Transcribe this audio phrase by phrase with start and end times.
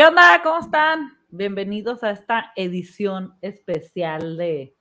[0.00, 0.40] ¿Qué onda?
[0.42, 1.18] ¿Cómo están?
[1.28, 4.74] Bienvenidos a esta edición especial de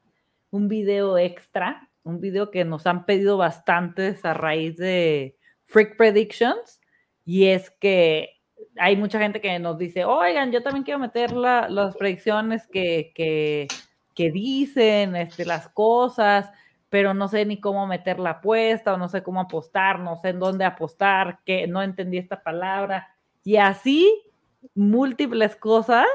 [0.50, 6.80] un video extra, un video que nos han pedido bastantes a raíz de Freak Predictions.
[7.26, 8.30] Y es que
[8.78, 13.68] hay mucha gente que nos dice, oigan, yo también quiero meter las predicciones que, que,
[14.16, 16.50] que dicen, este, las cosas,
[16.88, 20.30] pero no sé ni cómo meter la apuesta o no sé cómo apostar, no sé
[20.30, 23.14] en dónde apostar, que no entendí esta palabra.
[23.44, 24.29] Y así
[24.76, 26.08] múltiples cosas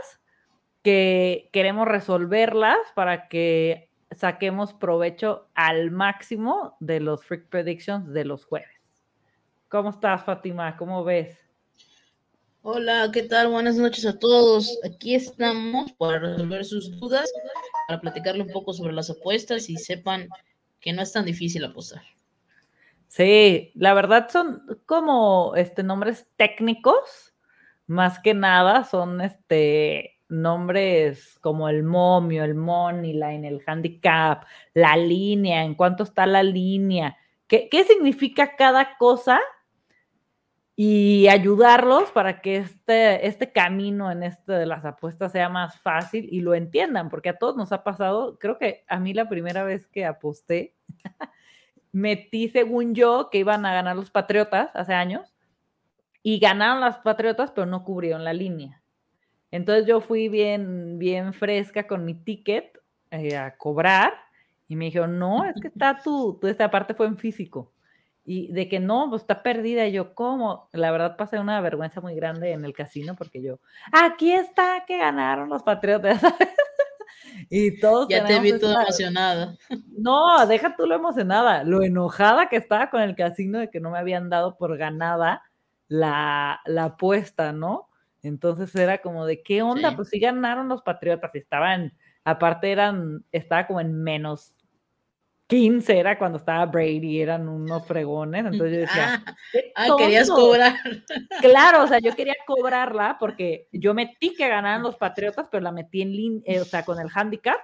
[0.82, 8.44] que queremos resolverlas para que saquemos provecho al máximo de los Freak Predictions de los
[8.44, 8.68] jueves.
[9.68, 10.76] ¿Cómo estás, Fátima?
[10.76, 11.38] ¿Cómo ves?
[12.62, 13.48] Hola, ¿qué tal?
[13.48, 14.78] Buenas noches a todos.
[14.84, 17.30] Aquí estamos para resolver sus dudas,
[17.88, 20.28] para platicarle un poco sobre las apuestas y sepan
[20.80, 22.02] que no es tan difícil apostar.
[23.08, 27.33] Sí, la verdad son como este nombres técnicos
[27.86, 34.96] más que nada son este nombres como el momio, el money line, el handicap, la
[34.96, 39.40] línea, en cuánto está la línea, qué, qué significa cada cosa
[40.76, 46.26] y ayudarlos para que este, este camino en este de las apuestas sea más fácil
[46.30, 49.62] y lo entiendan, porque a todos nos ha pasado, creo que a mí la primera
[49.62, 50.74] vez que aposté,
[51.92, 55.33] metí según yo que iban a ganar los Patriotas hace años
[56.26, 58.82] y ganaron las Patriotas, pero no cubrieron la línea.
[59.50, 62.80] Entonces yo fui bien, bien fresca con mi ticket
[63.10, 64.14] eh, a cobrar
[64.66, 67.70] y me dijeron, no, es que está tu, tu, esta parte fue en físico.
[68.24, 69.86] Y de que no, pues está perdida.
[69.86, 70.70] Y yo, ¿cómo?
[70.72, 73.60] La verdad pasé una vergüenza muy grande en el casino porque yo,
[73.92, 76.22] aquí está que ganaron los Patriotas.
[77.50, 78.08] y todos.
[78.08, 79.58] Ya te vi toda emocionada.
[79.88, 83.90] No, deja tú lo emocionada, lo enojada que estaba con el casino de que no
[83.90, 85.42] me habían dado por ganada
[85.94, 87.88] la, la apuesta, ¿no?
[88.22, 91.92] Entonces era como de qué onda, pues sí ganaron los Patriotas, estaban,
[92.24, 94.56] aparte eran, estaba como en menos
[95.46, 99.22] 15 era cuando estaba Brady, eran unos fregones, entonces yo decía,
[99.76, 100.74] ah, ah querías cobrar.
[101.40, 105.70] Claro, o sea, yo quería cobrarla porque yo metí que ganaran los Patriotas, pero la
[105.70, 107.60] metí en línea, eh, o sea, con el handicap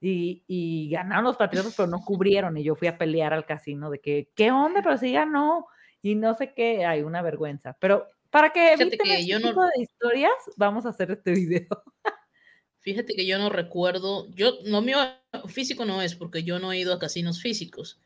[0.00, 3.88] y, y, ganaron los Patriotas, pero no cubrieron y yo fui a pelear al casino
[3.88, 4.80] de que, ¿qué onda?
[4.82, 5.66] Pero sí ganó
[6.02, 7.76] y no sé qué, hay una vergüenza.
[7.80, 11.66] Pero para que eviten que este tipo de historias, vamos a hacer este video.
[12.80, 14.98] Fíjate que yo no recuerdo, yo, no mío
[15.46, 18.00] físico no es, porque yo no he ido a casinos físicos.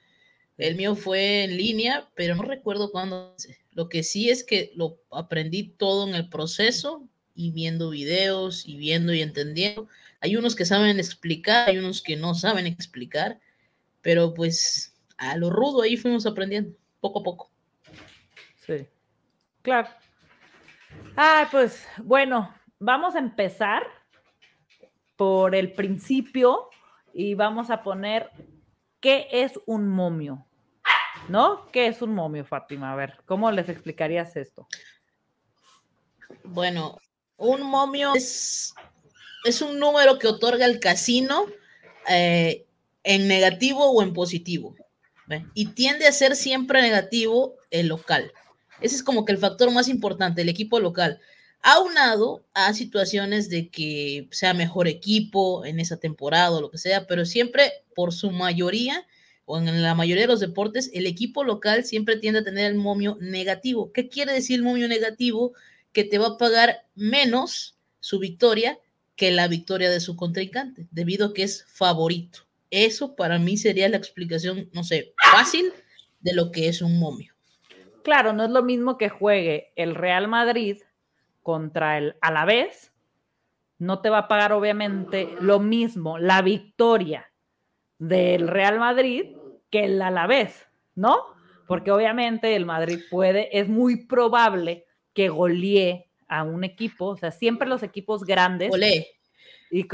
[0.58, 3.34] El mío fue en línea, pero no recuerdo cuándo.
[3.70, 8.76] Lo que sí es que lo aprendí todo en el proceso y viendo videos y
[8.76, 9.88] viendo y entendiendo.
[10.20, 13.40] Hay unos que saben explicar, hay unos que no saben explicar,
[14.00, 17.51] pero pues a lo rudo ahí fuimos aprendiendo, poco a poco.
[18.64, 18.86] Sí,
[19.62, 19.88] claro.
[21.16, 23.82] Ah, pues bueno, vamos a empezar
[25.16, 26.68] por el principio
[27.12, 28.30] y vamos a poner
[29.00, 30.46] qué es un momio.
[31.28, 31.70] ¿No?
[31.70, 32.92] ¿Qué es un momio, Fátima?
[32.92, 34.66] A ver, ¿cómo les explicarías esto?
[36.42, 36.98] Bueno,
[37.36, 38.74] un momio es,
[39.44, 41.46] es un número que otorga el casino
[42.08, 42.66] eh,
[43.04, 44.74] en negativo o en positivo.
[45.54, 48.32] Y tiende a ser siempre negativo el local.
[48.82, 51.20] Ese es como que el factor más importante, el equipo local.
[51.62, 57.06] Aunado a situaciones de que sea mejor equipo en esa temporada o lo que sea,
[57.06, 59.06] pero siempre por su mayoría
[59.44, 62.76] o en la mayoría de los deportes, el equipo local siempre tiende a tener el
[62.76, 63.92] momio negativo.
[63.92, 65.52] ¿Qué quiere decir el momio negativo?
[65.92, 68.78] Que te va a pagar menos su victoria
[69.16, 72.40] que la victoria de su contrincante, debido a que es favorito.
[72.70, 75.72] Eso para mí sería la explicación, no sé, fácil
[76.20, 77.31] de lo que es un momio.
[78.02, 80.82] Claro, no es lo mismo que juegue el Real Madrid
[81.42, 82.92] contra el Alavés.
[83.78, 87.30] No te va a pagar, obviamente, lo mismo la victoria
[87.98, 89.36] del Real Madrid
[89.70, 91.18] que el Alavés, ¿no?
[91.66, 97.30] Porque obviamente el Madrid puede, es muy probable que golee a un equipo, o sea,
[97.30, 98.70] siempre los equipos grandes.
[98.70, 99.06] Golee.
[99.70, 99.86] Y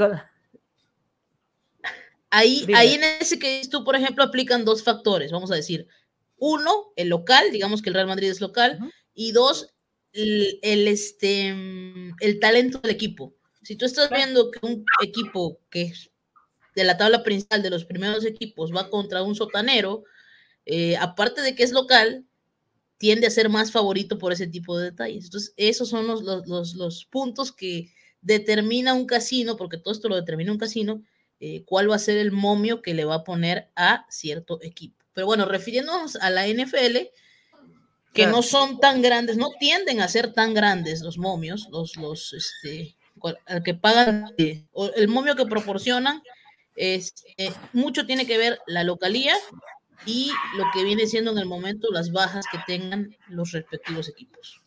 [2.31, 5.87] Ahí, ahí en ese que tú, por ejemplo, aplican dos factores, vamos a decir,
[6.39, 8.79] uno, el local, digamos que el Real Madrid es local,
[9.13, 9.73] y dos,
[10.13, 11.49] el, este,
[12.19, 13.35] el talento del equipo.
[13.63, 15.93] Si tú estás viendo que un equipo que
[16.75, 20.03] de la tabla principal de los primeros equipos va contra un sotanero,
[20.65, 22.25] eh, aparte de que es local,
[22.97, 25.25] tiende a ser más favorito por ese tipo de detalles.
[25.25, 30.15] Entonces, esos son los, los, los, puntos que determina un casino, porque todo esto lo
[30.15, 31.03] determina un casino,
[31.39, 34.98] eh, cuál va a ser el momio que le va a poner a cierto equipo.
[35.13, 36.97] Pero bueno, refiriéndonos a la NFL,
[38.13, 42.33] que no son tan grandes, no tienden a ser tan grandes los momios, los, los,
[42.33, 42.95] este,
[43.63, 46.21] que pagan, el momio que proporcionan,
[46.75, 49.35] es, eh, mucho tiene que ver la localía
[50.05, 54.61] y lo que viene siendo en el momento las bajas que tengan los respectivos equipos.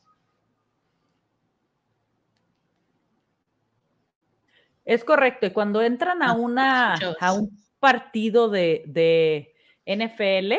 [4.84, 5.46] Es correcto.
[5.46, 9.51] Y cuando entran a ah, una a un partido de, de
[9.96, 10.54] NFL,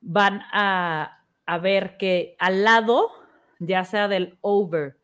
[0.00, 3.10] van a, a, ver que al lado,
[3.58, 4.98] ya sea del over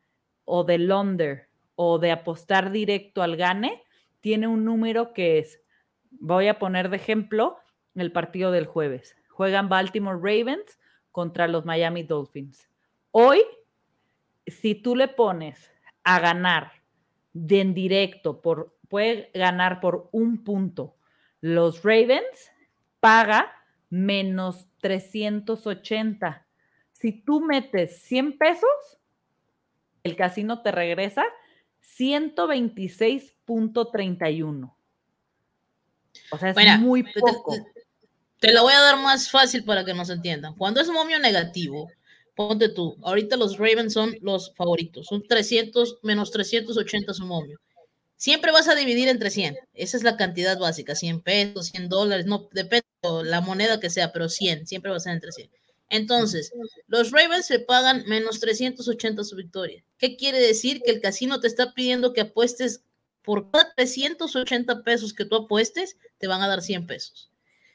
[0.45, 3.83] o del under o de apostar directo al gane,
[4.21, 5.63] tiene un número que es,
[6.11, 7.59] voy a poner de ejemplo,
[7.95, 9.17] el partido del jueves.
[9.31, 10.79] Juegan Baltimore Ravens
[11.13, 12.69] contra los Miami Dolphins.
[13.11, 13.41] Hoy,
[14.47, 15.73] si tú le pones
[16.05, 16.73] a ganar
[17.33, 20.97] de en directo, por, puede ganar por un punto.
[21.41, 22.51] Los Ravens
[23.01, 23.53] paga
[23.91, 26.47] menos 380.
[26.93, 28.99] Si tú metes 100 pesos,
[30.03, 31.25] el casino te regresa
[31.83, 34.75] 126.31.
[36.31, 37.55] O sea, es muy poco.
[37.55, 37.63] Te,
[38.49, 40.55] te, lo voy a dar más fácil para que nos entiendan.
[40.57, 41.91] Cuando es momio negativo,
[42.35, 47.59] ponte tú, ahorita los Ravens son los favoritos, son 300 menos 380 su momio.
[48.19, 52.27] Siempre vas a dividir entre 100, esa es la cantidad básica, 100 pesos, 100 dólares,
[52.27, 52.85] no, depende
[53.25, 55.49] la moneda que sea, pero 100, siempre va a ser entre 100.
[55.89, 56.53] Entonces,
[56.89, 59.85] los Ravens se pagan menos 380 su victoria.
[59.99, 60.83] ¿Qué quiere decir?
[60.85, 62.83] Que el casino te está pidiendo que apuestes
[63.23, 67.31] por cada 380 pesos que tú apuestes, te van a dar 100 pesos.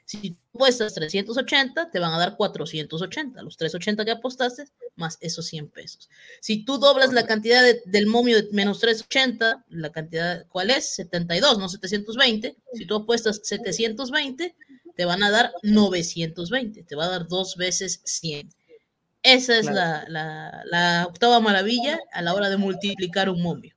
[0.05, 4.65] Si tú apuestas 380, te van a dar 480, los 380 que apostaste,
[4.95, 6.09] más esos 100 pesos.
[6.41, 10.95] Si tú doblas la cantidad del momio de menos 380, la cantidad, ¿cuál es?
[10.95, 12.55] 72, no 720.
[12.73, 14.55] Si tú apuestas 720,
[14.95, 18.50] te van a dar 920, te va a dar dos veces 100.
[19.23, 23.73] Esa es la, la, octava maravilla a la hora de multiplicar un momio.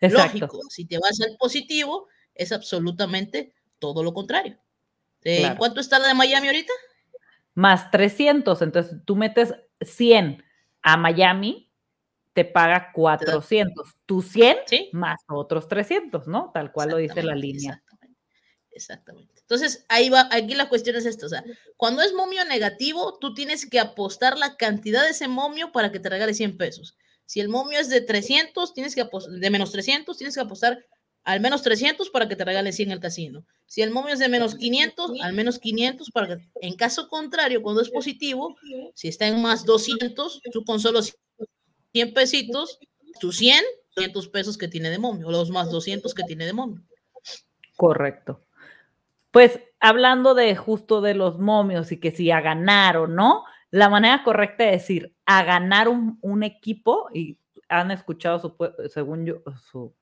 [0.00, 4.58] Lógico, si te vas al positivo, es absolutamente todo lo contrario.
[5.26, 6.72] Eh, ¿Cuánto está la de Miami ahorita?
[7.54, 8.62] Más 300.
[8.62, 10.42] Entonces tú metes 100
[10.82, 11.68] a Miami,
[12.32, 13.96] te paga 400.
[14.06, 14.56] Tú 100
[14.92, 16.52] más otros 300, ¿no?
[16.54, 17.72] Tal cual lo dice la línea.
[17.72, 18.20] Exactamente.
[18.70, 19.34] Exactamente.
[19.40, 21.44] Entonces, ahí va, aquí la cuestión es esta, o sea,
[21.76, 26.00] cuando es momio negativo, tú tienes que apostar la cantidad de ese momio para que
[26.00, 26.96] te regale 100 pesos.
[27.26, 30.84] Si el momio es de 300, tienes que apostar, de menos 300, tienes que apostar
[31.26, 33.44] al menos 300 para que te regale 100 el casino.
[33.66, 37.62] Si el momio es de menos 500, al menos 500 para que, en caso contrario,
[37.62, 38.56] cuando es positivo,
[38.94, 41.00] si está en más 200, tú con solo
[41.92, 42.78] 100 pesitos,
[43.18, 43.60] tus 100,
[43.96, 46.80] 200 pesos que tiene de momio, o los más 200 que tiene de momio.
[47.74, 48.46] Correcto.
[49.32, 53.42] Pues hablando de justo de los momios y que si a ganar o no,
[53.72, 57.36] la manera correcta de decir a ganar un, un equipo, y
[57.68, 58.56] han escuchado, su,
[58.88, 59.42] según yo,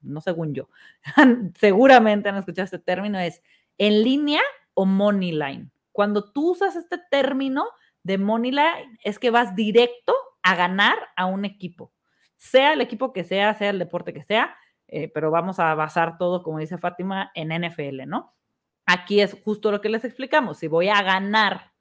[0.02, 0.68] no según yo,
[1.58, 3.42] seguramente han escuchado este término, es
[3.78, 4.40] en línea
[4.74, 5.70] o money line.
[5.92, 7.64] Cuando tú usas este término
[8.02, 11.92] de money line, es que vas directo a ganar a un equipo,
[12.36, 14.56] sea el equipo que sea, sea el deporte que sea,
[14.88, 18.34] eh, pero vamos a basar todo, como dice Fátima, en NFL, ¿no?
[18.86, 20.58] Aquí es justo lo que les explicamos.
[20.58, 21.72] Si voy a ganar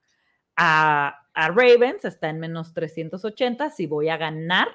[0.56, 3.72] a, a Ravens, está en menos 380.
[3.72, 4.70] Si voy a ganar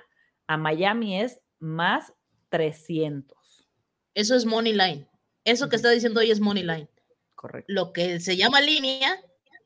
[0.48, 2.12] a Miami es más
[2.48, 3.68] 300.
[4.14, 5.06] Eso es money line.
[5.44, 6.88] Eso que está diciendo hoy es money line.
[7.36, 7.72] Correcto.
[7.72, 9.16] Lo que se llama línea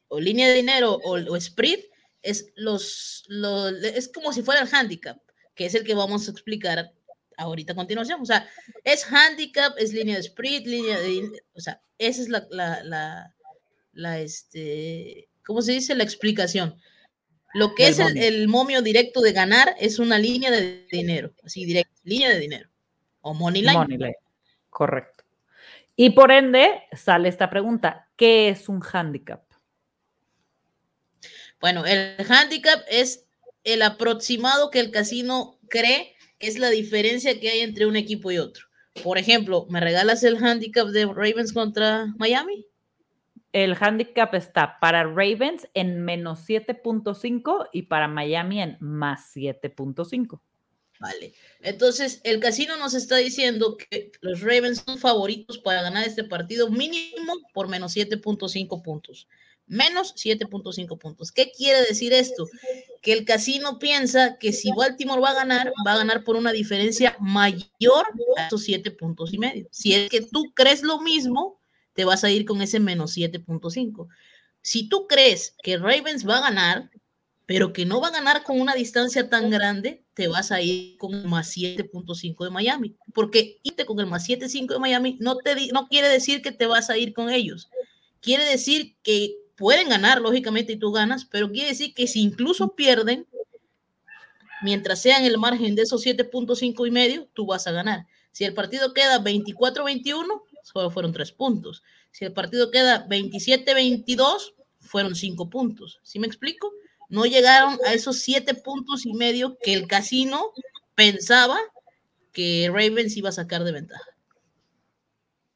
[0.09, 1.81] o línea de dinero o, o spread
[2.21, 3.25] es los,
[3.83, 5.19] es como si fuera el handicap,
[5.55, 6.93] que es el que vamos a explicar
[7.37, 8.21] ahorita a continuación.
[8.21, 8.49] O sea,
[8.85, 13.35] es handicap, es línea de spread, línea de, o sea, esa es la, la, la,
[13.93, 15.95] la este, ¿cómo se dice?
[15.95, 16.77] La explicación.
[17.55, 22.01] Lo que es el, momio directo de ganar es una línea de dinero, así directo,
[22.05, 22.69] línea de dinero.
[23.21, 23.75] O money line.
[23.75, 24.17] Money line.
[24.71, 25.25] Correcto.
[25.97, 29.43] Y por ende sale esta pregunta, ¿qué es un handicap?
[31.61, 33.27] Bueno, el handicap es
[33.65, 38.33] el aproximado que el casino cree que es la diferencia que hay entre un equipo
[38.33, 38.67] y otro.
[39.05, 42.67] Por ejemplo, ¿me regalas el handicap de Ravens contra Miami?
[43.53, 50.41] El handicap está para Ravens en menos 7.5 y para Miami en más 7.5.
[50.99, 51.35] Vale.
[51.61, 56.71] Entonces, el casino nos está diciendo que los Ravens son favoritos para ganar este partido
[56.71, 59.29] mínimo por menos 7.5 puntos.
[59.67, 61.33] Menos 7.5 puntos.
[61.33, 62.49] ¿Qué quiere decir esto?
[63.01, 66.53] Que el casino piensa que si Baltimore va a ganar, va a ganar por una
[66.53, 68.07] diferencia mayor
[68.37, 69.67] a esos 7 puntos y medio.
[69.73, 71.62] Si es que tú crees lo mismo,
[71.95, 74.09] te vas a ir con ese menos 7.5.
[74.61, 76.91] Si tú crees que Ravens va a ganar,
[77.47, 80.97] pero que no va a ganar con una distancia tan grande, te vas a ir
[80.99, 82.97] con el más 7.5 de Miami.
[83.13, 86.67] Porque irte con el más 7.5 de Miami no, te no quiere decir que te
[86.67, 87.69] vas a ir con ellos.
[88.21, 92.75] Quiere decir que pueden ganar, lógicamente, y tú ganas, pero quiere decir que si incluso
[92.75, 93.27] pierden,
[94.63, 98.07] mientras sea en el margen de esos 7.5 y medio, tú vas a ganar.
[98.31, 101.83] Si el partido queda 24-21, solo fueron tres puntos.
[102.11, 106.01] Si el partido queda 27-22, fueron cinco puntos.
[106.03, 106.73] ¿Sí me explico?
[107.09, 110.53] No llegaron a esos siete puntos y medio que el casino
[110.95, 111.59] pensaba
[112.33, 114.05] que Ravens iba a sacar de ventaja.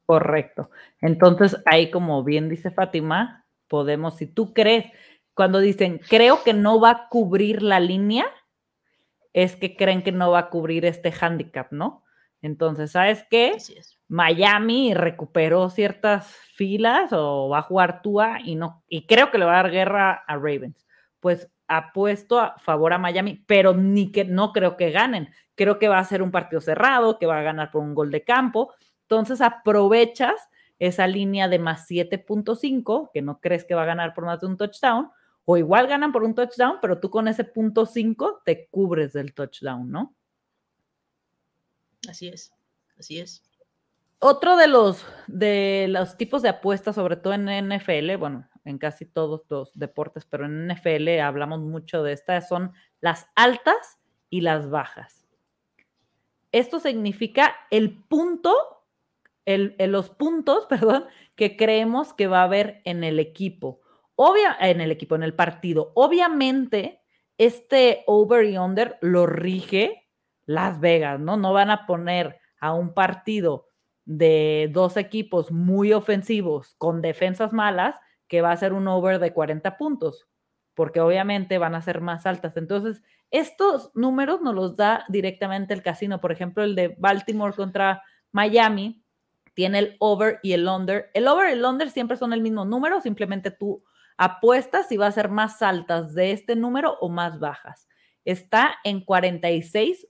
[0.05, 0.69] Correcto.
[1.01, 4.85] Entonces, ahí como bien dice Fátima, podemos, si tú crees,
[5.33, 8.25] cuando dicen, creo que no va a cubrir la línea,
[9.33, 12.03] es que creen que no va a cubrir este handicap, ¿no?
[12.41, 13.57] Entonces, ¿sabes qué?
[14.09, 19.45] Miami recuperó ciertas filas o va a jugar Tua y no, y creo que le
[19.45, 20.87] va a dar guerra a Ravens.
[21.19, 25.29] Pues apuesto a favor a Miami, pero ni que no creo que ganen.
[25.55, 28.11] Creo que va a ser un partido cerrado, que va a ganar por un gol
[28.11, 28.73] de campo.
[29.01, 30.49] Entonces aprovechas
[30.79, 34.47] esa línea de más 7.5, que no crees que va a ganar por más de
[34.47, 35.09] un touchdown,
[35.45, 39.33] o igual ganan por un touchdown, pero tú con ese punto 5 te cubres del
[39.33, 40.13] touchdown, ¿no?
[42.07, 42.53] Así es,
[42.97, 43.46] así es.
[44.19, 49.05] Otro de los, de los tipos de apuestas, sobre todo en NFL, bueno, en casi
[49.05, 54.69] todos los deportes, pero en NFL hablamos mucho de estas, son las altas y las
[54.71, 55.27] bajas.
[56.51, 58.55] Esto significa el punto,
[59.45, 61.05] el, los puntos, perdón,
[61.35, 63.81] que creemos que va a haber en el equipo.
[64.15, 65.91] Obvia, en el equipo, en el partido.
[65.93, 67.03] Obviamente,
[67.37, 70.09] este over y under lo rige
[70.47, 71.37] las Vegas, ¿no?
[71.37, 73.66] No van a poner a un partido
[74.07, 77.99] de dos equipos muy ofensivos con defensas malas
[78.29, 80.27] que va a ser un over de 40 puntos,
[80.73, 82.55] porque obviamente van a ser más altas.
[82.55, 86.21] Entonces, estos números nos los da directamente el casino.
[86.21, 89.03] Por ejemplo, el de Baltimore contra Miami
[89.53, 91.11] tiene el over y el under.
[91.13, 93.83] El over y el under siempre son el mismo número, simplemente tú
[94.17, 97.87] apuestas si va a ser más altas de este número o más bajas.
[98.23, 100.07] Está en 46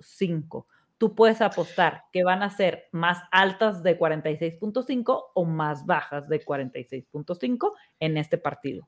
[0.00, 0.66] cinco.
[1.00, 6.44] Tú puedes apostar que van a ser más altas de 46.5 o más bajas de
[6.44, 8.86] 46.5 en este partido.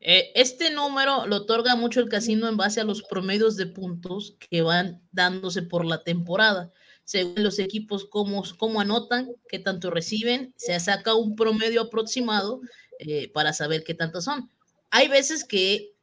[0.00, 4.38] Eh, este número lo otorga mucho el casino en base a los promedios de puntos
[4.48, 6.72] que van dándose por la temporada.
[7.04, 12.62] Según los equipos, cómo, cómo anotan, qué tanto reciben, se saca un promedio aproximado
[12.98, 14.48] eh, para saber qué tantos son.
[14.90, 15.93] Hay veces que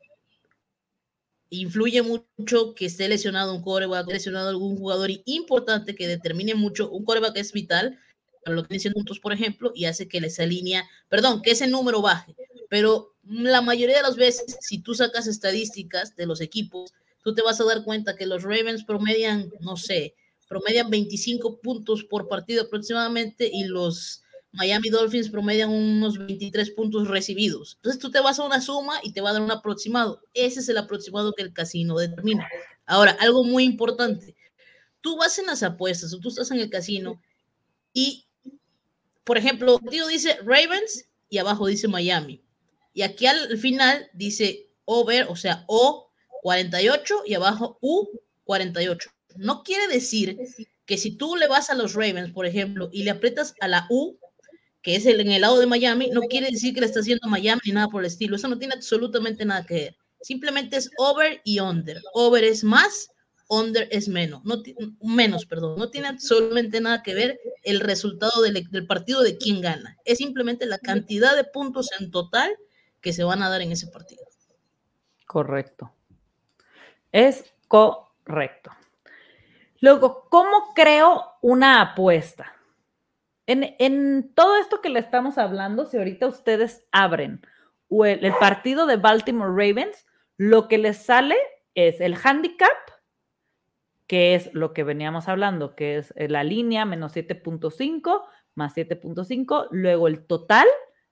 [1.52, 6.90] influye mucho que esté lesionado un coreback, lesionado algún jugador importante que determine mucho.
[6.90, 8.00] Un coreback es vital
[8.44, 11.68] para lo que dicen puntos, por ejemplo, y hace que esa línea, perdón, que ese
[11.68, 12.36] número baje.
[12.70, 17.42] Pero la mayoría de las veces, si tú sacas estadísticas de los equipos, tú te
[17.42, 20.16] vas a dar cuenta que los Ravens promedian, no sé,
[20.48, 27.76] promedian 25 puntos por partido aproximadamente y los Miami Dolphins promedian unos 23 puntos recibidos.
[27.78, 30.22] Entonces tú te vas a una suma y te va a dar un aproximado.
[30.34, 32.48] Ese es el aproximado que el casino determina.
[32.86, 34.36] Ahora, algo muy importante.
[35.00, 37.22] Tú vas en las apuestas o tú estás en el casino
[37.94, 38.26] y,
[39.24, 42.44] por ejemplo, el tío dice Ravens y abajo dice Miami.
[42.94, 48.10] Y aquí al final dice over, o sea, O 48 y abajo U
[48.44, 49.10] 48.
[49.38, 50.38] No quiere decir
[50.86, 53.88] que si tú le vas a los Ravens, por ejemplo, y le aprietas a la
[53.90, 54.18] U,
[54.82, 57.28] que es el, en el lado de Miami, no quiere decir que le está haciendo
[57.28, 58.36] Miami ni nada por el estilo.
[58.36, 59.98] Eso no tiene absolutamente nada que ver.
[60.22, 62.02] Simplemente es over y under.
[62.14, 63.10] Over es más,
[63.48, 64.44] under es menos.
[64.44, 64.62] No,
[65.02, 65.78] menos, perdón.
[65.78, 69.98] No tiene absolutamente nada que ver el resultado del, del partido de quién gana.
[70.06, 72.52] Es simplemente la cantidad de puntos en total
[73.02, 74.24] que se van a dar en ese partido.
[75.26, 75.92] Correcto.
[77.12, 78.72] Es correcto.
[79.80, 82.54] Luego, ¿cómo creo una apuesta?
[83.52, 87.42] En, todo esto que le estamos hablando, si ahorita ustedes abren
[87.90, 90.06] el, partido de Baltimore Ravens,
[90.38, 91.36] lo que les sale
[91.76, 92.70] es el handicap,
[94.08, 98.24] que es lo que veníamos hablando, que es eh, la línea menos 7.5
[98.56, 100.68] más 7.5, luego el total,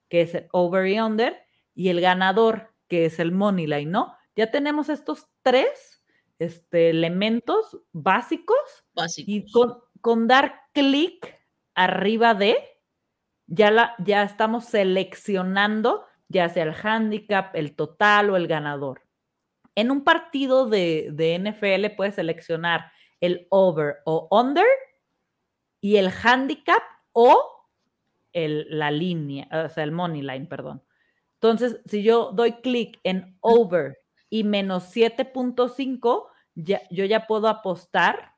[0.08, 1.36] que es el over y under,
[1.74, 4.14] y el ganador, que es el money line, ¿no?
[4.36, 6.02] Ya tenemos estos tres
[6.38, 8.56] este, elementos básicos,
[8.94, 9.28] básicos.
[9.28, 11.39] y con, con dar clic
[11.74, 12.58] arriba de,
[13.46, 19.02] ya, la, ya estamos seleccionando ya sea el handicap, el total o el ganador.
[19.74, 24.66] En un partido de, de NFL puedes seleccionar el over o under
[25.80, 27.66] y el handicap o
[28.32, 30.84] el, la línea, o sea, el money line, perdón.
[31.34, 33.98] Entonces, si yo doy clic en over
[34.28, 38.34] y menos 7.5, ya, yo ya puedo apostar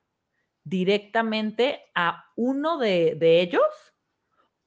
[0.63, 3.61] directamente a uno de, ellos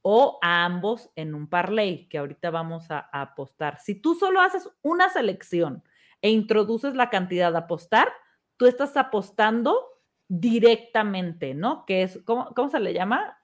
[0.01, 3.79] o a ambos en un parlay, que ahorita vamos a, a, apostar.
[3.79, 5.83] Si tú solo haces una selección
[6.21, 8.11] e introduces la cantidad de apostar,
[8.57, 11.85] tú estás apostando directamente, ¿no?
[11.85, 13.37] Que es, ¿cómo, cómo se le llama?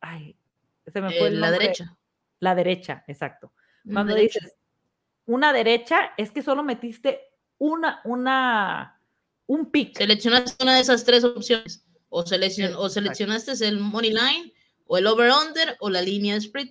[0.00, 0.36] Ay,
[0.86, 1.28] se me fue.
[1.28, 1.96] Eh, la derecha.
[2.38, 3.52] La derecha, exacto.
[3.90, 4.56] Cuando dices
[5.26, 7.20] una derecha, es que solo metiste
[7.58, 8.95] una, una,
[9.46, 9.96] un pick.
[9.96, 11.84] Seleccionaste una de esas tres opciones.
[12.08, 14.52] O, o seleccionaste el money line,
[14.86, 16.68] o el over-under, o la línea spread.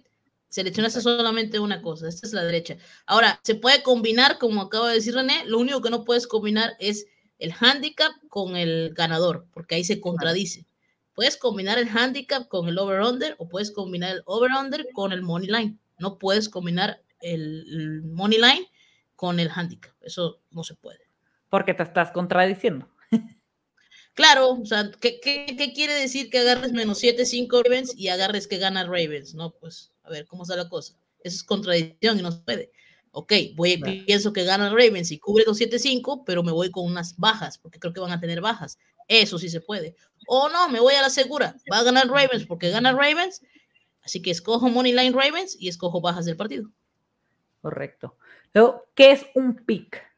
[0.49, 2.07] Seleccionaste solamente una cosa.
[2.07, 2.77] Esta es la derecha.
[3.05, 6.75] Ahora, se puede combinar, como acaba de decir René, lo único que no puedes combinar
[6.79, 7.07] es
[7.39, 10.65] el handicap con el ganador, porque ahí se contradice.
[11.13, 15.47] Puedes combinar el handicap con el over-under o puedes combinar el over-under con el money
[15.47, 15.79] line.
[15.97, 18.69] No puedes combinar el, money line
[19.15, 19.93] con el handicap.
[20.01, 21.04] Eso no se puede.
[21.55, 22.85] Porque te estás contradiciendo.
[24.13, 25.21] Claro, o sea, ¿qué,
[25.73, 29.35] quiere decir que agarres menos 7, 5 Ravens y agarres que gana Ravens?
[29.35, 30.95] No, pues, a ver, ¿cómo está la cosa?
[31.23, 32.73] Eso es contradicción y no se puede.
[33.11, 37.57] Ok, voy, pienso que gana Ravens y cubre 2-7-5, pero me voy con unas bajas,
[37.57, 38.77] porque creo que van a tener bajas.
[39.07, 39.95] Eso sí se puede.
[40.27, 41.55] O no, me voy a la segura.
[41.71, 43.41] Va a ganar Ravens porque gana Ravens.
[44.01, 46.69] Así que escojo Money Line Ravens y escojo bajas del partido.
[47.61, 48.17] Correcto.
[48.53, 50.14] Luego, ¿qué es un pick?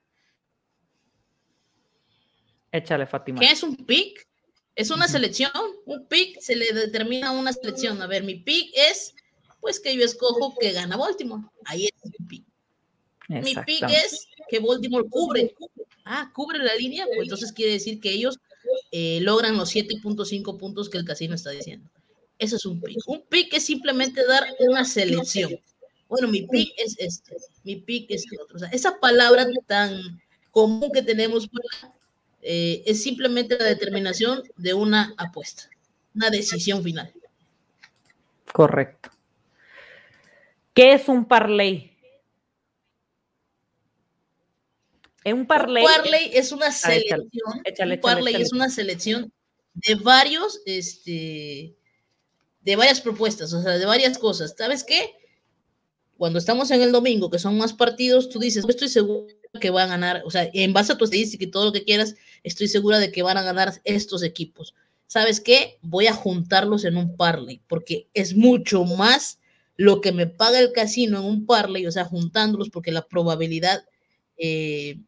[2.72, 3.40] Échale, Fátima.
[3.40, 4.28] ¿Qué es un pick?
[4.76, 5.52] Es una selección.
[5.86, 8.02] Un pick se le determina una selección.
[8.02, 9.16] A ver, mi pick es,
[9.60, 11.44] pues que yo escojo que gana Baltimore.
[11.66, 12.46] Ahí es mi pick.
[13.30, 15.56] Mi pick es que Baltimore cubre.
[16.06, 17.06] Ah, cubre la línea.
[17.06, 18.40] Pues entonces quiere decir que ellos
[18.92, 21.90] eh, logran los 7.5 puntos que el casino está diciendo.
[22.38, 22.98] Eso es un pick.
[23.08, 25.60] Un pick es simplemente dar una selección.
[26.08, 28.58] Bueno, mi pick es este, mi pick es este otro.
[28.58, 31.50] O sea, esa palabra tan común que tenemos
[32.42, 35.70] eh, es simplemente la determinación de una apuesta,
[36.14, 37.12] una decisión final.
[38.52, 39.10] Correcto.
[40.74, 41.92] ¿Qué es un parlay?
[45.34, 47.30] Un parlay, es una selección.
[47.34, 49.32] un parlay es una selección
[49.74, 51.76] de varios, este,
[52.62, 54.56] de varias propuestas, o sea, de varias cosas.
[54.58, 55.16] ¿Sabes qué?
[56.18, 59.28] Cuando estamos en el domingo, que son más partidos, tú dices, estoy seguro
[59.60, 61.84] que van a ganar, o sea, en base a tu estadística y todo lo que
[61.84, 64.74] quieras, estoy segura de que van a ganar estos equipos.
[65.08, 65.80] ¿Sabes qué?
[65.82, 69.40] Voy a juntarlos en un parlay, porque es mucho más
[69.78, 73.86] lo que me paga el casino en un parlay, o sea, juntándolos, porque la probabilidad
[74.38, 75.00] eh,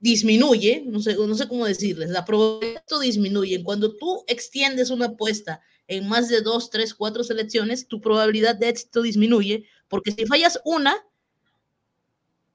[0.00, 3.62] disminuye, no sé, no sé cómo decirles, la probabilidad disminuye.
[3.62, 8.68] Cuando tú extiendes una apuesta en más de dos, tres, cuatro selecciones, tu probabilidad de
[8.68, 10.96] éxito disminuye, porque si fallas una,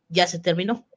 [0.09, 0.87] ya se terminó.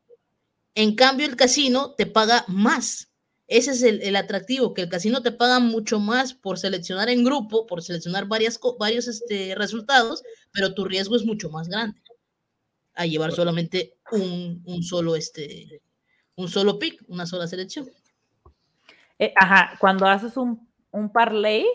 [0.74, 3.12] En cambio, el casino te paga más.
[3.46, 7.66] Ese es el, atractivo, que el casino te paga mucho más por seleccionar en grupo,
[7.66, 12.00] por seleccionar varias, varios este, resultados, pero tu riesgo es mucho más grande
[12.94, 15.82] a llevar solamente un, un solo, este,
[16.36, 17.90] un solo pick, una sola selección.
[19.18, 21.66] Eh, ajá, cuando haces un, un parlay,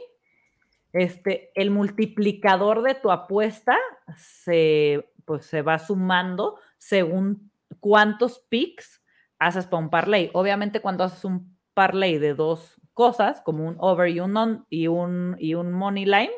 [0.93, 3.77] este, el multiplicador de tu apuesta
[4.17, 7.48] se, pues, se va sumando según
[7.79, 9.01] cuántos picks
[9.39, 10.29] haces para un parlay.
[10.33, 14.87] Obviamente, cuando haces un parlay de dos cosas, como un over y un on y
[14.87, 16.31] un, y un money line,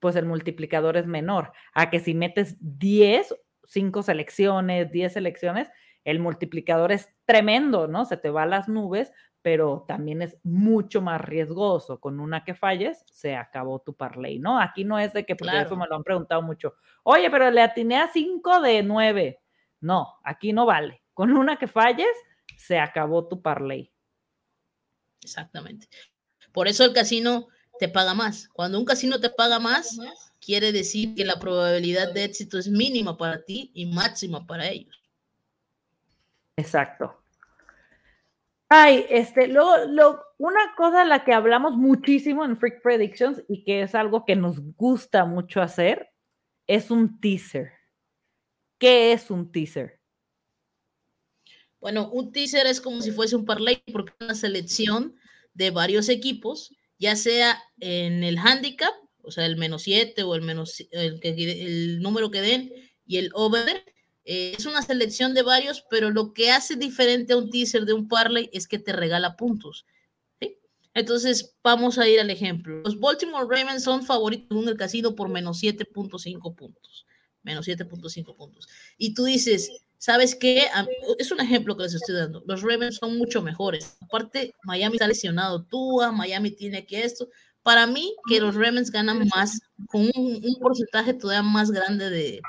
[0.00, 1.52] pues el multiplicador es menor.
[1.72, 3.34] A que si metes 10,
[3.64, 5.70] 5 selecciones, 10 selecciones,
[6.04, 8.04] el multiplicador es tremendo, ¿no?
[8.04, 12.00] Se te va a las nubes, pero también es mucho más riesgoso.
[12.00, 14.58] Con una que falles, se acabó tu parlay, ¿no?
[14.58, 16.74] Aquí no es de que, porque eso me lo han preguntado mucho.
[17.02, 19.40] Oye, pero le atiné a 5 de 9.
[19.80, 21.02] No, aquí no vale.
[21.14, 22.08] Con una que falles,
[22.56, 23.92] se acabó tu parlay.
[25.22, 25.88] Exactamente.
[26.52, 28.48] Por eso el casino te paga más.
[28.48, 29.98] Cuando un casino te paga más,
[30.40, 35.02] quiere decir que la probabilidad de éxito es mínima para ti y máxima para ellos.
[36.56, 37.16] Exacto.
[38.68, 43.64] Ay, este, luego, lo, una cosa a la que hablamos muchísimo en Freak Predictions y
[43.64, 46.10] que es algo que nos gusta mucho hacer
[46.66, 47.79] es un teaser.
[48.80, 50.00] ¿Qué es un teaser?
[51.80, 55.14] Bueno, un teaser es como si fuese un parlay porque es una selección
[55.52, 60.40] de varios equipos, ya sea en el handicap, o sea, el menos 7 o el
[60.40, 62.72] menos el, número que den
[63.06, 63.84] y el over,
[64.24, 67.92] eh, es una selección de varios, pero lo que hace diferente a un teaser de
[67.92, 69.84] un parlay es que te regala puntos.
[70.94, 72.80] Entonces, vamos a ir al ejemplo.
[72.82, 77.06] Los Baltimore Ravens son favoritos en el casino por menos 7.5 puntos.
[77.42, 78.68] Menos 7.5 puntos.
[78.98, 80.66] Y tú dices, ¿sabes qué?
[81.18, 82.42] Es un ejemplo que les estoy dando.
[82.46, 83.96] Los Ravens son mucho mejores.
[84.00, 87.28] Aparte, Miami está lesionado Tua, Miami tiene que esto.
[87.62, 92.40] Para mí, que los Ravens ganan más, con un, porcentaje todavía más grande de,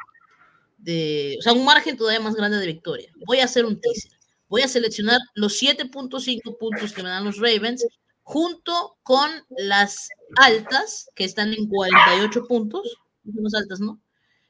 [0.77, 3.12] de, o sea, un margen todavía más grande de victoria.
[3.27, 4.12] Voy a hacer un teaser.
[4.47, 7.86] Voy a seleccionar los 7.5 puntos que me dan los Ravens
[8.23, 14.01] junto con las altas que están en 48 puntos, las altas, ¿no?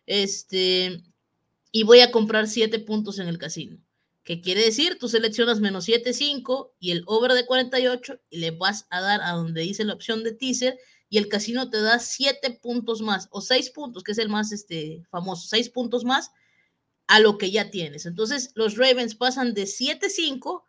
[0.06, 1.04] Este,
[1.72, 3.78] y voy a comprar 7 puntos en el casino.
[4.24, 4.98] ¿Qué quiere decir?
[5.00, 9.32] Tú seleccionas menos 7.5 y el over de 48 y le vas a dar a
[9.32, 10.78] donde dice la opción de teaser
[11.10, 14.52] y el casino te da 7 puntos más o 6 puntos, que es el más
[14.52, 16.32] este, famoso, 6 puntos más
[17.08, 18.06] a lo que ya tienes.
[18.06, 20.64] Entonces los Ravens pasan de 7.5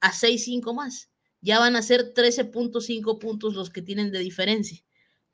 [0.00, 1.10] a 6.5 más.
[1.40, 4.85] Ya van a ser 13.5 puntos los que tienen de diferencia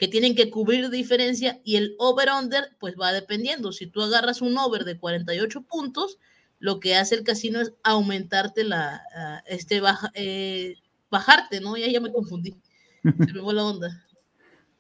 [0.03, 3.71] que tienen que cubrir diferencia y el over-under pues va dependiendo.
[3.71, 6.19] Si tú agarras un over de 48 puntos,
[6.59, 10.75] lo que hace el casino es aumentarte la, uh, este, baja, eh,
[11.09, 11.77] bajarte, ¿no?
[11.77, 12.57] Ya, ya me confundí.
[13.05, 14.05] Se me fue la onda.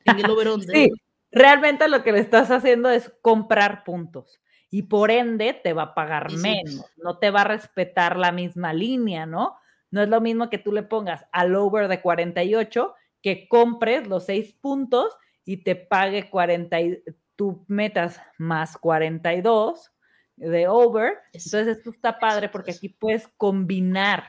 [0.06, 0.74] En el over-under.
[0.74, 0.90] Sí,
[1.30, 5.94] realmente lo que le estás haciendo es comprar puntos y por ende te va a
[5.94, 9.56] pagar menos, no te va a respetar la misma línea, ¿no?
[9.92, 14.26] No es lo mismo que tú le pongas al over de 48 que compres los
[14.26, 16.76] seis puntos y te pague 40,
[17.36, 19.92] tú metas más 42
[20.36, 21.18] de over.
[21.32, 24.24] Entonces esto está padre porque aquí puedes combinar,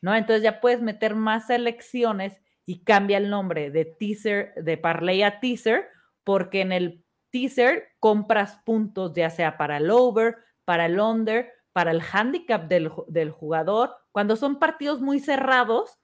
[0.00, 0.14] ¿no?
[0.14, 5.40] Entonces ya puedes meter más selecciones y cambia el nombre de teaser, de parlay a
[5.40, 5.88] teaser,
[6.24, 11.90] porque en el teaser compras puntos ya sea para el over, para el under, para
[11.90, 13.94] el handicap del, del jugador.
[14.10, 15.98] Cuando son partidos muy cerrados,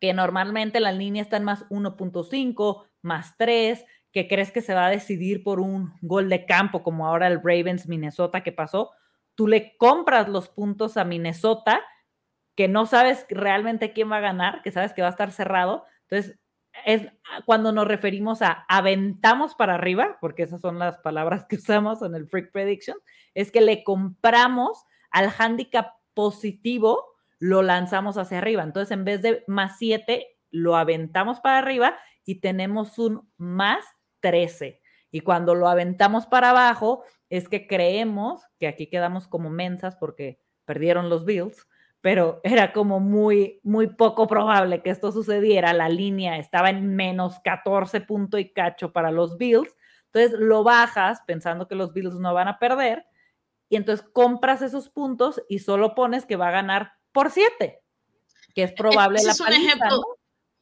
[0.00, 4.86] que normalmente la línea está en más 1.5, más 3, que crees que se va
[4.86, 8.90] a decidir por un gol de campo, como ahora el Ravens Minnesota que pasó,
[9.34, 11.80] tú le compras los puntos a Minnesota,
[12.56, 15.84] que no sabes realmente quién va a ganar, que sabes que va a estar cerrado.
[16.08, 16.38] Entonces,
[16.84, 17.08] es
[17.46, 22.14] cuando nos referimos a aventamos para arriba, porque esas son las palabras que usamos en
[22.14, 22.96] el Freak Prediction,
[23.34, 27.04] es que le compramos al handicap positivo
[27.40, 28.62] lo lanzamos hacia arriba.
[28.62, 33.84] Entonces, en vez de más 7, lo aventamos para arriba y tenemos un más
[34.20, 34.80] 13.
[35.10, 40.38] Y cuando lo aventamos para abajo, es que creemos que aquí quedamos como mensas porque
[40.66, 41.66] perdieron los Bills,
[42.02, 45.72] pero era como muy, muy poco probable que esto sucediera.
[45.72, 49.74] La línea estaba en menos 14 punto y cacho para los Bills.
[50.12, 53.06] Entonces lo bajas pensando que los Bills no van a perder
[53.70, 57.80] y entonces compras esos puntos y solo pones que va a ganar por siete,
[58.54, 60.02] que es probable ese la es un ejemplo,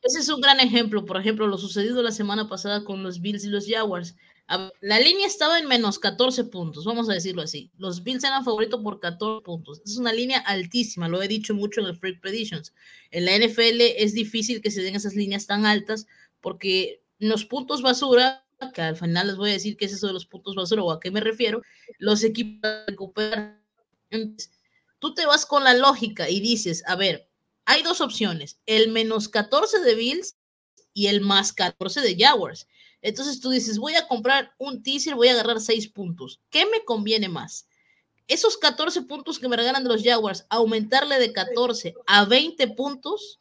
[0.02, 3.44] Ese es un gran ejemplo, por ejemplo, lo sucedido la semana pasada con los Bills
[3.44, 4.16] y los Jaguars.
[4.80, 7.70] La línea estaba en menos 14 puntos, vamos a decirlo así.
[7.76, 9.82] Los Bills eran favoritos por 14 puntos.
[9.84, 12.72] Es una línea altísima, lo he dicho mucho en el Freak Predictions.
[13.10, 16.06] En la NFL es difícil que se den esas líneas tan altas
[16.40, 20.14] porque los puntos basura, que al final les voy a decir qué es eso de
[20.14, 21.60] los puntos basura o a qué me refiero,
[21.98, 23.62] los equipos recuperan.
[24.10, 24.57] Entonces,
[24.98, 27.28] tú te vas con la lógica y dices, a ver,
[27.64, 30.36] hay dos opciones, el menos 14 de Bills
[30.94, 32.66] y el más 14 de Jaguars.
[33.02, 36.40] Entonces tú dices, voy a comprar un teaser, voy a agarrar 6 puntos.
[36.50, 37.68] ¿Qué me conviene más?
[38.26, 43.38] Esos 14 puntos que me regalan de los Jaguars, aumentarle de 14 a 20 puntos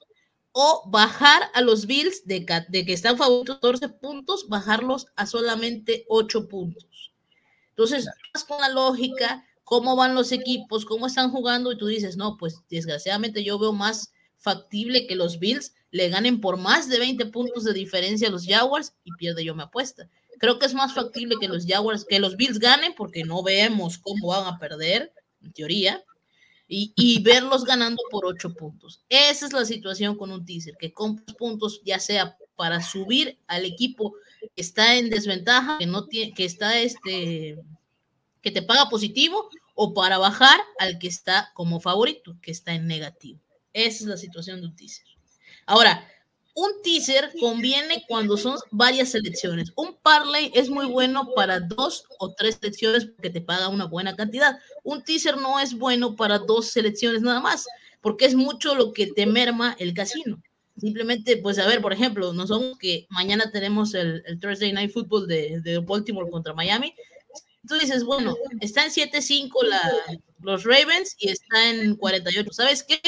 [0.52, 6.06] o bajar a los Bills de, de que están favoritos 14 puntos, bajarlos a solamente
[6.10, 7.14] 8 puntos.
[7.70, 12.16] Entonces, vas con la lógica, cómo van los equipos, cómo están jugando y tú dices,
[12.16, 17.00] no, pues desgraciadamente yo veo más factible que los Bills le ganen por más de
[17.00, 20.10] 20 puntos de diferencia a los Jaguars y pierde yo mi apuesta.
[20.40, 23.98] Creo que es más factible que los Jaguars, que los Bills ganen porque no vemos
[23.98, 26.02] cómo van a perder, en teoría,
[26.70, 29.04] y, verlos ganando por 8 puntos.
[29.10, 33.66] Esa es la situación con un teaser, que compras puntos ya sea para subir al
[33.66, 34.16] equipo
[34.56, 37.58] que está en desventaja, que no tiene, que está este,
[38.48, 42.88] que te paga positivo o para bajar al que está como favorito, que está en
[42.88, 43.42] negativo.
[43.74, 45.06] Esa es la situación de un teaser.
[45.66, 46.08] Ahora,
[46.56, 49.74] un teaser conviene cuando son varias selecciones.
[49.76, 54.16] Un parlay es muy bueno para dos o tres selecciones porque te paga una buena
[54.16, 54.58] cantidad.
[54.82, 57.68] Un teaser no es bueno para dos selecciones nada más,
[58.00, 60.42] porque es mucho lo que te merma el casino.
[60.78, 65.28] Simplemente, pues a ver, por ejemplo, no somos que mañana tenemos el, Thursday Night Football
[65.28, 66.94] de Baltimore contra Miami
[67.68, 69.54] tú dices, bueno, está en 7-5
[70.40, 72.52] los Ravens y está en 48.
[72.52, 73.00] ¿Sabes qué?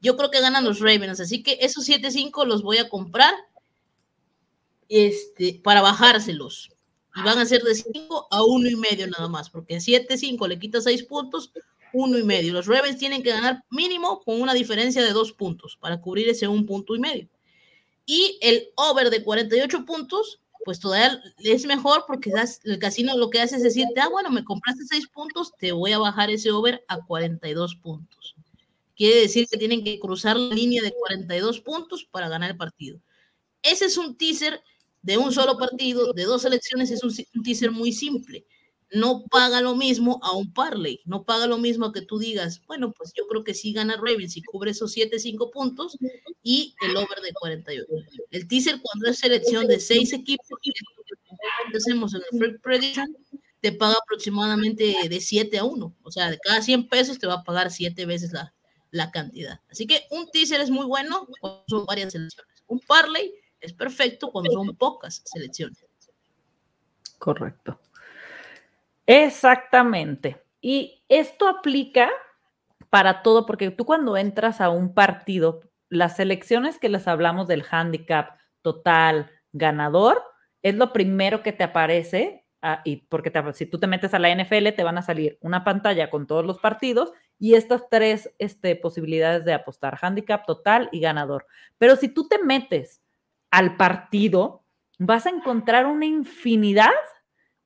[0.00, 3.34] Yo creo que ganan los Ravens, así que esos 7-5 los voy a comprar
[4.88, 6.70] este, para bajárselos.
[7.14, 10.58] Y van a ser de 5 a 1 y medio nada más, porque 7-5 le
[10.58, 11.52] quita 6 puntos,
[11.92, 12.52] 1 y medio.
[12.52, 16.48] Los Ravens tienen que ganar mínimo con una diferencia de 2 puntos para cubrir ese
[16.48, 17.28] 1 punto y medio.
[18.06, 22.32] Y el over de 48 puntos, pues todavía es mejor porque
[22.64, 25.92] el casino lo que hace es decirte, ah, bueno, me compraste 6 puntos, te voy
[25.92, 28.34] a bajar ese over a 42 puntos.
[28.96, 33.00] Quiere decir que tienen que cruzar la línea de 42 puntos para ganar el partido.
[33.62, 34.62] Ese es un teaser
[35.02, 38.46] de un solo partido, de dos elecciones, es un, teaser muy simple.
[38.94, 42.60] No paga lo mismo a un parlay, no paga lo mismo a que tú digas,
[42.66, 45.96] bueno, pues yo creo que sí gana Ravens y cubre esos 7, 5 puntos
[46.42, 47.86] y el over de 48.
[48.30, 50.46] El teaser cuando es selección de 6 equipos,
[51.74, 53.16] hacemos en el Free Prediction,
[53.60, 55.96] te paga aproximadamente de 7 a 1.
[56.02, 58.52] O sea, de cada 100 pesos te va a pagar 7 veces la,
[58.90, 59.60] la cantidad.
[59.70, 62.62] Así que un teaser es muy bueno cuando son varias selecciones.
[62.66, 65.78] Un parlay es perfecto cuando son pocas selecciones.
[67.18, 67.80] Correcto.
[69.12, 70.42] Exactamente.
[70.62, 72.08] Y esto aplica
[72.88, 77.64] para todo, porque tú cuando entras a un partido, las selecciones que les hablamos del
[77.70, 80.22] handicap total ganador,
[80.62, 84.30] es lo primero que te aparece, ah, y porque si tú te metes a la
[84.30, 88.76] NFL, te van a salir una pantalla con todos los partidos y estas tres este,
[88.76, 91.46] posibilidades de apostar, handicap total y ganador.
[91.76, 93.02] Pero si tú te metes
[93.50, 94.64] al partido,
[94.98, 96.92] vas a encontrar una infinidad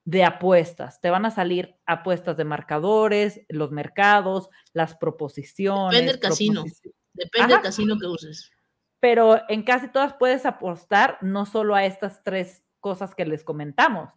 [0.07, 1.01] de apuestas.
[1.01, 5.91] Te van a salir apuestas de marcadores, los mercados, las proposiciones.
[5.91, 6.65] Depende del casino.
[7.13, 8.53] Depende del casino que uses.
[9.01, 14.11] Pero en casi todas puedes apostar no solo a estas tres cosas que les comentamos.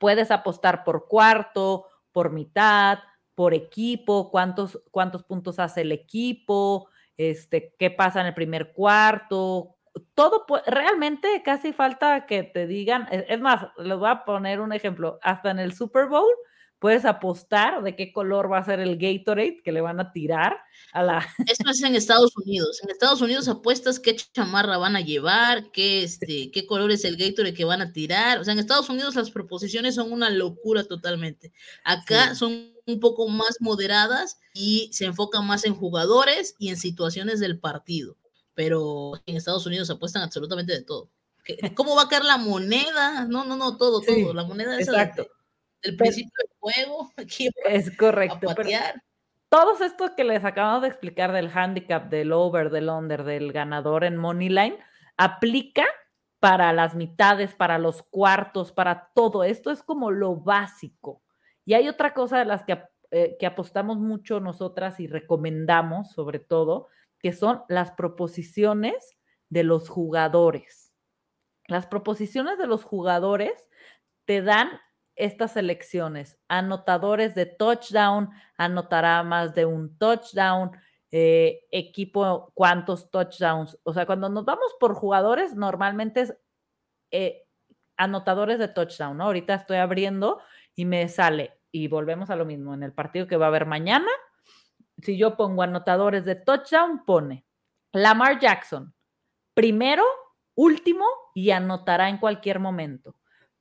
[0.00, 2.98] Puedes apostar por cuarto, por mitad,
[3.36, 9.75] por equipo, cuántos, cuántos puntos hace el equipo, este, qué pasa en el primer cuarto,
[10.14, 15.18] todo, realmente casi falta que te digan, es más, les voy a poner un ejemplo,
[15.22, 16.32] hasta en el Super Bowl
[16.78, 20.56] puedes apostar de qué color va a ser el Gatorade que le van a tirar
[20.92, 21.26] a la...
[21.46, 22.80] Esto es en Estados Unidos.
[22.82, 27.16] En Estados Unidos apuestas qué chamarra van a llevar, qué, este, qué color es el
[27.16, 28.38] Gatorade que van a tirar.
[28.38, 31.52] O sea, en Estados Unidos las proposiciones son una locura totalmente.
[31.84, 37.40] Acá son un poco más moderadas y se enfocan más en jugadores y en situaciones
[37.40, 38.16] del partido
[38.56, 41.10] pero en Estados Unidos apuestan absolutamente de todo.
[41.74, 43.26] ¿Cómo va a caer la moneda?
[43.26, 44.34] No, no, no, todo, todo.
[44.34, 47.12] La moneda es del principio del juego.
[47.68, 48.48] es correcto.
[49.50, 54.04] todos estos que les acabamos de explicar del handicap, del over, del under, del ganador
[54.04, 54.76] en Moneyline,
[55.18, 55.84] aplica
[56.40, 59.44] para las mitades, para los cuartos, para todo.
[59.44, 61.22] Esto es como lo básico.
[61.66, 66.38] Y hay otra cosa de las que, eh, que apostamos mucho nosotras y recomendamos, sobre
[66.38, 66.88] todo,
[67.20, 69.16] que son las proposiciones
[69.48, 70.92] de los jugadores.
[71.68, 73.68] Las proposiciones de los jugadores
[74.24, 74.68] te dan
[75.16, 76.38] estas elecciones.
[76.48, 80.72] Anotadores de touchdown, anotará más de un touchdown,
[81.10, 83.78] eh, equipo, cuántos touchdowns.
[83.82, 86.36] O sea, cuando nos vamos por jugadores, normalmente es
[87.10, 87.44] eh,
[87.96, 89.24] anotadores de touchdown, ¿no?
[89.24, 90.40] Ahorita estoy abriendo
[90.74, 93.66] y me sale, y volvemos a lo mismo, en el partido que va a haber
[93.66, 94.10] mañana,
[95.02, 97.44] si yo pongo anotadores de touchdown, pone
[97.92, 98.94] Lamar Jackson,
[99.54, 100.04] primero,
[100.54, 103.16] último y anotará en cualquier momento.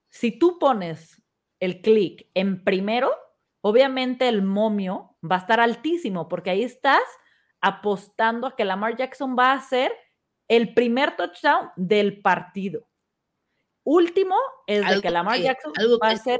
[0.10, 1.22] Si tú pones
[1.60, 3.14] el clic en primero,
[3.62, 7.04] obviamente el momio va a estar altísimo porque ahí estás
[7.62, 9.92] apostando a que Lamar Jackson va a ser
[10.48, 12.88] el primer touchdown del partido.
[13.84, 14.36] Último
[14.68, 16.40] es de que Lamar Jackson va a ser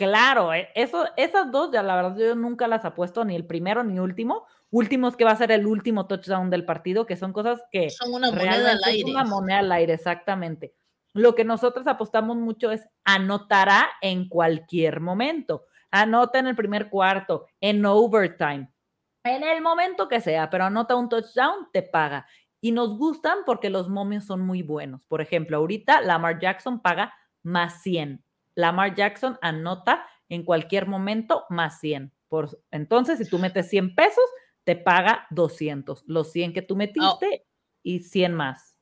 [0.00, 3.84] Claro, eh, eso, esas dos, ya la verdad, yo nunca las apuesto ni el primero
[3.84, 4.46] ni último.
[4.70, 7.90] Último es que va a ser el último touchdown del partido, que son cosas que.
[7.90, 9.10] Son una moneda al aire.
[9.10, 10.72] Una moneda al aire, exactamente.
[11.12, 15.66] Lo que nosotros apostamos mucho es anotará en cualquier momento.
[15.90, 18.72] Anota en el primer cuarto, en overtime,
[19.22, 22.26] en el momento que sea, pero anota un touchdown, te paga.
[22.62, 25.04] Y nos gustan porque los momios son muy buenos.
[25.04, 28.24] Por ejemplo, ahorita Lamar Jackson paga más 100
[28.60, 32.12] Lamar Jackson anota en cualquier momento más 100.
[32.28, 34.24] Por, entonces, si tú metes 100 pesos,
[34.64, 36.04] te paga 200.
[36.06, 37.44] Los 100 que tú metiste
[37.82, 38.76] y 100 más.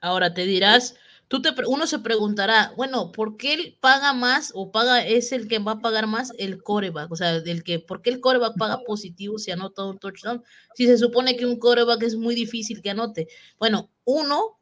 [0.00, 0.96] Ahora te dirás,
[1.28, 5.46] tú te, uno se preguntará, bueno, ¿por qué él paga más o paga, es el
[5.46, 7.12] que va a pagar más el coreback?
[7.12, 10.42] O sea, el que, ¿por qué el coreback paga positivo si anota un touchdown?
[10.74, 13.28] Si se supone que un coreback es muy difícil que anote.
[13.58, 14.58] Bueno, uno,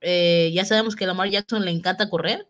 [0.00, 2.49] eh, ya sabemos que a Lamar Jackson le encanta correr.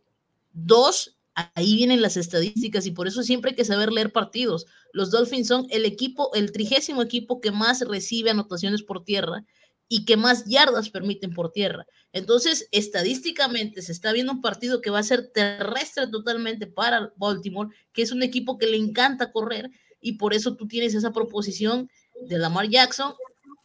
[0.52, 4.66] Dos, ahí vienen las estadísticas y por eso siempre hay que saber leer partidos.
[4.92, 9.44] Los Dolphins son el equipo, el trigésimo equipo que más recibe anotaciones por tierra
[9.88, 11.86] y que más yardas permiten por tierra.
[12.12, 17.70] Entonces, estadísticamente se está viendo un partido que va a ser terrestre totalmente para Baltimore,
[17.92, 21.90] que es un equipo que le encanta correr y por eso tú tienes esa proposición
[22.22, 23.14] de Lamar Jackson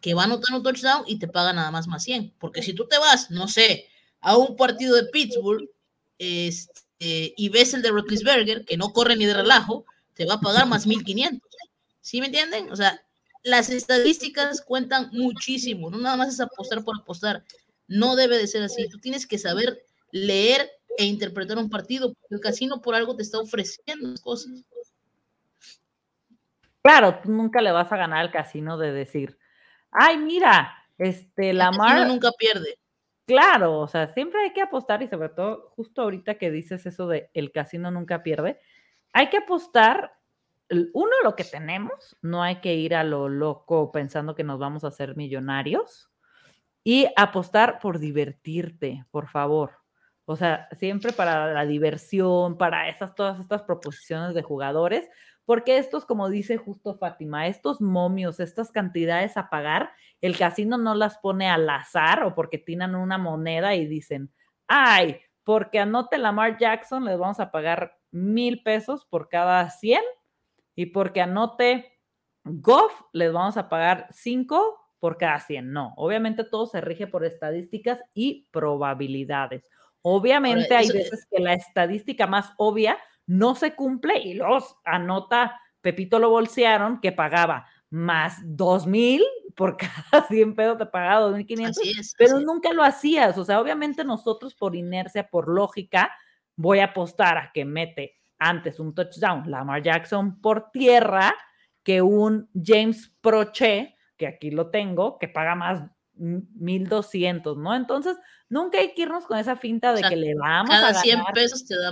[0.02, 2.34] que va a anotar un touchdown y te paga nada más más 100.
[2.40, 3.86] Porque si tú te vas, no sé,
[4.20, 5.70] a un partido de Pittsburgh
[6.18, 10.42] este, y ves el de Roethlisberger, que no corre ni de relajo, te va a
[10.42, 11.42] pagar más 1500.
[12.02, 12.72] ¿Sí me entienden?
[12.72, 13.02] O sea,
[13.44, 17.44] las estadísticas cuentan muchísimo, no nada más es apostar por apostar.
[17.88, 18.88] No debe de ser así.
[18.90, 23.24] Tú tienes que saber leer e interpretar un partido, porque el casino por algo te
[23.24, 24.64] está ofreciendo cosas.
[26.82, 29.38] Claro, tú nunca le vas a ganar al casino de decir,
[29.92, 32.08] ay, mira, este, la mar.
[32.08, 32.78] nunca pierde.
[33.28, 37.08] Claro, o sea, siempre hay que apostar y sobre todo justo ahorita que dices eso
[37.08, 38.60] de el casino nunca pierde,
[39.14, 40.14] hay que apostar
[40.94, 44.84] uno lo que tenemos, no hay que ir a lo loco pensando que nos vamos
[44.84, 46.10] a hacer millonarios
[46.84, 49.74] y apostar por divertirte, por favor.
[50.26, 55.10] O sea, siempre para la diversión, para esas todas estas proposiciones de jugadores,
[55.46, 60.96] porque estos, como dice justo Fátima, estos momios, estas cantidades a pagar, el casino no
[60.96, 64.32] las pone al azar o porque tienen una moneda y dicen,
[64.68, 70.02] ay, porque anote Lamar Jackson, les vamos a pagar mil pesos por cada 100
[70.76, 72.00] y porque anote
[72.44, 75.72] Goff, les vamos a pagar cinco por cada 100.
[75.72, 79.64] No, obviamente todo se rige por estadísticas y probabilidades.
[80.02, 82.98] Obviamente hay veces que la estadística más obvia
[83.28, 89.24] no se cumple y los anota, Pepito lo bolsearon, que pagaba más dos mil
[89.56, 89.78] por
[90.12, 93.38] cada 100 pesos te pagaba 2.500, pero nunca lo hacías.
[93.38, 96.12] O sea, obviamente nosotros por inercia, por lógica,
[96.56, 101.34] voy a apostar a que mete antes un touchdown Lamar Jackson por tierra
[101.84, 105.84] que un James Proche, que aquí lo tengo, que paga más
[106.16, 107.76] 1200, ¿no?
[107.76, 108.18] Entonces,
[108.50, 111.24] nunca hay que irnos con esa finta de que le vamos cada a Cada 100
[111.34, 111.92] pesos te da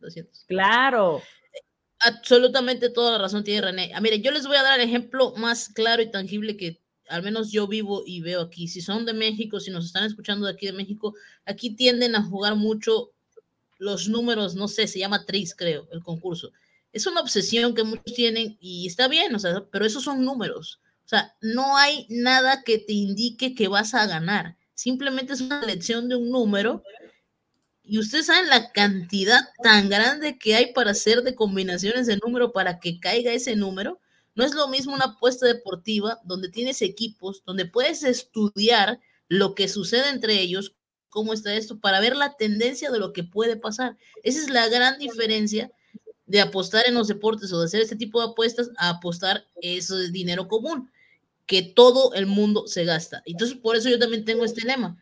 [0.00, 0.44] 1200.
[0.46, 1.22] Claro.
[2.00, 3.92] Absolutamente toda la razón tiene René.
[3.94, 7.22] Ah, mire, yo les voy a dar el ejemplo más claro y tangible que al
[7.22, 8.68] menos yo vivo y veo aquí.
[8.68, 12.22] Si son de México, si nos están escuchando de aquí de México, aquí tienden a
[12.22, 13.12] jugar mucho
[13.78, 16.52] los números, no sé, se llama Tris, creo, el concurso.
[16.92, 20.80] Es una obsesión que muchos tienen y está bien, o sea, pero esos son números.
[21.04, 24.56] O sea, no hay nada que te indique que vas a ganar.
[24.74, 26.82] Simplemente es una lección de un número
[27.90, 32.52] y ustedes saben la cantidad tan grande que hay para hacer de combinaciones de número
[32.52, 33.98] para que caiga ese número.
[34.36, 39.66] No es lo mismo una apuesta deportiva donde tienes equipos, donde puedes estudiar lo que
[39.66, 40.76] sucede entre ellos,
[41.08, 43.96] cómo está esto, para ver la tendencia de lo que puede pasar.
[44.22, 45.72] Esa es la gran diferencia
[46.26, 50.12] de apostar en los deportes o de hacer este tipo de apuestas a apostar ese
[50.12, 50.92] dinero común,
[51.44, 53.20] que todo el mundo se gasta.
[53.26, 54.96] Entonces, por eso yo también tengo este lema.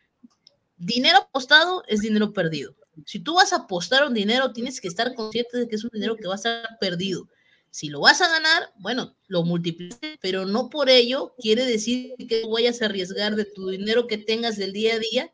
[0.75, 2.78] Dinero apostado es dinero perdido.
[3.05, 5.91] Si tú vas a apostar un dinero, tienes que estar consciente de que es un
[5.93, 7.27] dinero que va a estar perdido.
[7.71, 12.43] Si lo vas a ganar, bueno, lo multiplicas, pero no por ello quiere decir que
[12.51, 15.33] vayas a arriesgar de tu dinero que tengas del día a día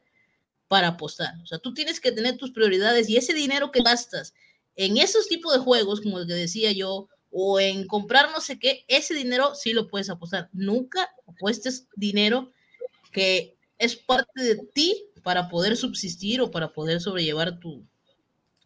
[0.67, 1.33] para apostar.
[1.41, 4.33] O sea, tú tienes que tener tus prioridades y ese dinero que gastas
[4.75, 8.59] en esos tipos de juegos, como el que decía yo, o en comprar no sé
[8.59, 10.49] qué, ese dinero sí lo puedes apostar.
[10.53, 12.51] Nunca apuestes dinero
[13.11, 17.83] que es parte de ti para poder subsistir o para poder sobrellevar tu,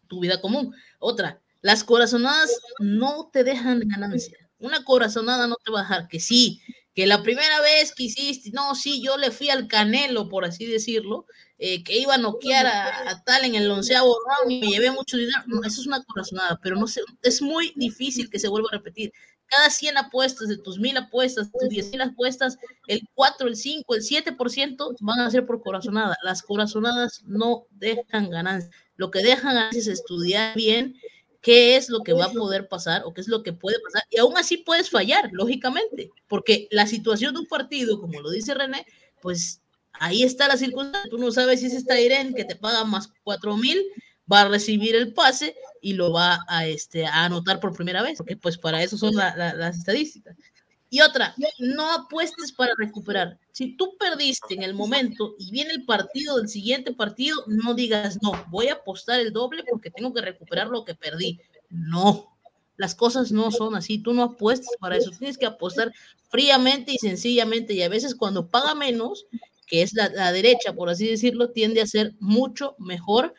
[0.08, 0.74] tu vida común.
[0.98, 4.36] Otra, las corazonadas no te dejan ganancia.
[4.58, 6.60] Una corazonada no te va a dejar que sí,
[6.94, 10.66] que la primera vez que hiciste, no, sí, yo le fui al canelo, por así
[10.66, 11.24] decirlo,
[11.56, 15.16] eh, que iba a noquear a, tal en el onceavo round y me llevé mucho
[15.16, 15.42] dinero.
[15.46, 18.76] No, eso es una corazonada, pero no sé, es muy difícil que se vuelva a
[18.76, 19.14] repetir.
[19.50, 24.02] Cada 100 apuestas, de tus 1000 apuestas, tus 10.000 apuestas, el 4, el 5, el
[24.02, 26.16] 7% van a ser por corazonada.
[26.22, 28.72] Las corazonadas no dejan ganancias.
[28.96, 30.94] Lo que dejan ganancias es estudiar bien
[31.40, 34.02] qué es lo que va a poder pasar o qué es lo que puede pasar.
[34.10, 38.54] Y aún así puedes fallar, lógicamente, porque la situación de un partido, como lo dice
[38.54, 38.86] René,
[39.20, 39.62] pues
[39.94, 41.10] ahí está la circunstancia.
[41.10, 43.82] Tú no sabes si es esta Irene que te paga más cuatro mil,
[44.30, 48.18] va a recibir el pase y lo va a, este, a anotar por primera vez,
[48.18, 50.36] porque pues para eso son las estadísticas.
[50.92, 53.38] Y otra, no apuestes para recuperar.
[53.52, 58.18] Si tú perdiste en el momento y viene el partido del siguiente partido, no digas,
[58.22, 61.38] no, voy a apostar el doble porque tengo que recuperar lo que perdí.
[61.70, 62.36] No,
[62.76, 63.98] las cosas no son así.
[63.98, 65.12] Tú no apuestas para eso.
[65.12, 65.92] Tienes que apostar
[66.28, 67.72] fríamente y sencillamente.
[67.74, 69.26] Y a veces cuando paga menos,
[69.68, 73.34] que es la, derecha, por así decirlo, tiende a ser mucho mejor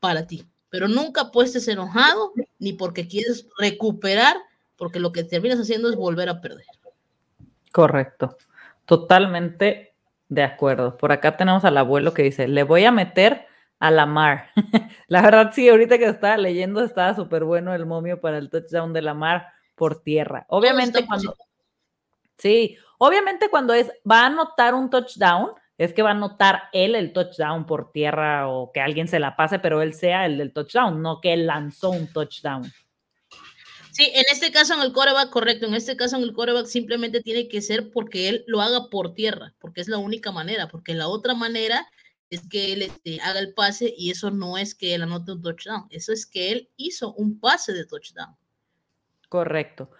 [0.00, 0.46] para ti.
[0.70, 4.36] Pero nunca apuestes enojado ni porque quieres recuperar,
[4.76, 6.66] porque lo que terminas haciendo es volver a perder.
[7.72, 8.36] Correcto.
[8.84, 9.94] Totalmente
[10.28, 10.96] De acuerdo.
[10.96, 13.46] Por acá tenemos al abuelo que dice, le voy a meter
[13.80, 14.50] a la mar.
[15.08, 18.92] la verdad, sí, ahorita que estaba leyendo estaba súper bueno el momio para el touchdown
[18.92, 20.44] de la mar por tierra.
[20.48, 21.34] Obviamente cuando...
[22.38, 25.50] Sí, obviamente cuando es, va a anotar un touchdown,
[25.80, 29.34] es que va a anotar él el touchdown por tierra o que alguien se la
[29.34, 32.70] pase, pero él sea el del touchdown, no que él lanzó un touchdown.
[33.90, 37.22] Sí, en este caso en el coreback, correcto, en este caso en el coreback simplemente
[37.22, 40.92] tiene que ser porque él lo haga por tierra, porque es la única manera, porque
[40.92, 41.88] la otra manera
[42.28, 45.40] es que él este, haga el pase y eso no es que él anote un
[45.40, 48.36] touchdown, eso es que él hizo un pase de touchdown.
[49.30, 49.90] Correcto.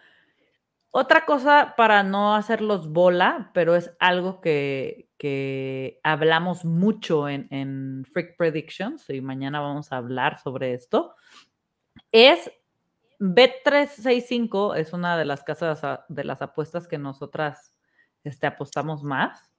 [0.92, 5.08] Otra cosa para no hacerlos bola, pero es algo que,
[6.02, 11.14] hablamos mucho en, en Freak Predictions y mañana vamos a hablar sobre esto,
[12.10, 12.50] es
[13.20, 17.76] Bet365 es una de las casas de las apuestas que nosotras
[18.24, 19.52] este, apostamos más.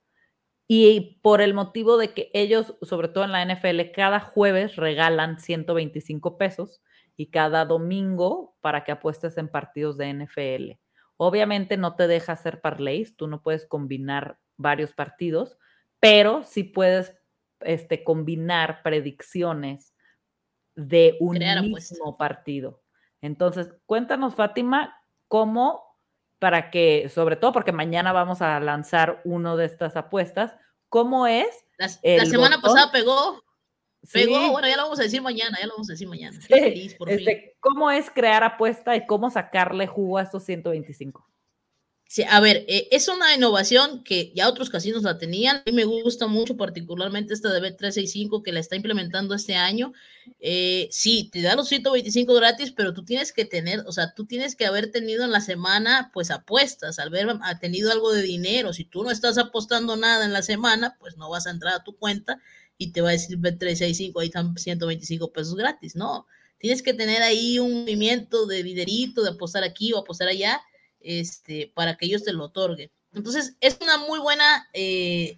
[0.68, 5.40] Y por el motivo de que ellos, sobre todo en la NFL, cada jueves regalan
[5.40, 6.82] 125 pesos
[7.16, 10.72] y cada domingo para que apuestes en partidos de NFL.
[11.24, 15.56] Obviamente no te deja hacer parlays, tú no puedes combinar varios partidos,
[16.00, 17.16] pero sí puedes
[17.60, 19.94] este, combinar predicciones
[20.74, 22.82] de un mismo partido.
[23.22, 24.98] Entonces, cuéntanos, Fátima,
[25.28, 25.84] cómo,
[26.40, 30.56] para que, sobre todo porque mañana vamos a lanzar uno de estas apuestas,
[30.90, 31.68] ¿cómo es?
[31.78, 33.44] La, semana pasada pegó.
[34.12, 36.40] Pegó, bueno, ya lo vamos a decir mañana, ya lo vamos a decir mañana.
[36.42, 41.28] Feliz, por este, ¿Cómo es crear apuesta y cómo sacarle jugo a estos 125?
[42.12, 45.58] Sí, a ver, eh, es una innovación que ya otros casinos la tenían.
[45.58, 49.94] A mí me gusta mucho, particularmente esta de B365 que la está implementando este año.
[50.42, 54.26] Eh, sí, te da los 125 gratis, pero tú tienes que tener, o sea, tú
[54.26, 58.74] tienes que haber tenido en la semana, pues apuestas, al haber tenido algo de dinero.
[58.74, 61.84] Si tú no estás apostando nada en la semana, pues no vas a entrar a
[61.86, 62.42] tu cuenta
[62.82, 65.96] y te va a decir B365, ahí están 125 pesos gratis.
[65.96, 66.26] No,
[66.58, 70.60] tienes que tener ahí un movimiento de dinerito, de apostar aquí o apostar allá
[71.00, 72.90] este, para que ellos te lo otorguen.
[73.14, 75.38] Entonces, es una muy buena eh,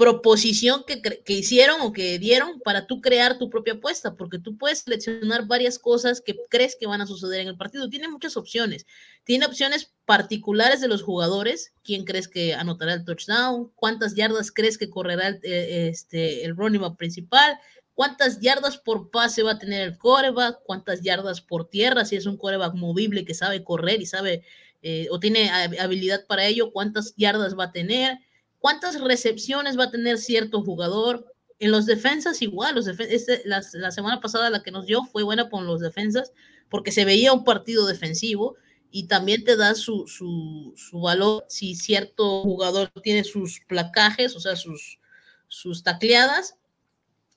[0.00, 4.78] proposición que, hicieron o que dieron para tú crear tu propia apuesta, porque tú puedes
[4.78, 7.90] seleccionar varias cosas que crees que van a suceder en el partido.
[7.90, 8.86] Tiene muchas opciones.
[9.24, 11.74] Tiene opciones particulares de los jugadores.
[11.84, 13.70] ¿Quién crees que anotará el touchdown?
[13.74, 17.58] ¿Cuántas yardas crees que correrá el, eh, este, el running back principal?
[17.92, 20.60] ¿Cuántas yardas por pase va a tener el coreback?
[20.64, 22.06] ¿Cuántas yardas por tierra?
[22.06, 24.44] Si es un coreback movible que sabe correr y sabe
[24.80, 28.18] eh, o tiene habilidad para ello, cuántas yardas va a tener,
[28.60, 31.26] cuántas recepciones va a tener cierto jugador.
[31.58, 35.50] En los defensas igual, los este, la, semana pasada la que nos dio fue buena
[35.50, 36.32] con los defensas
[36.70, 38.56] porque se veía un partido defensivo
[38.90, 44.40] y también te da su, su, su valor si cierto jugador tiene sus placajes, o
[44.40, 45.00] sea, sus,
[45.48, 46.56] sus tacleadas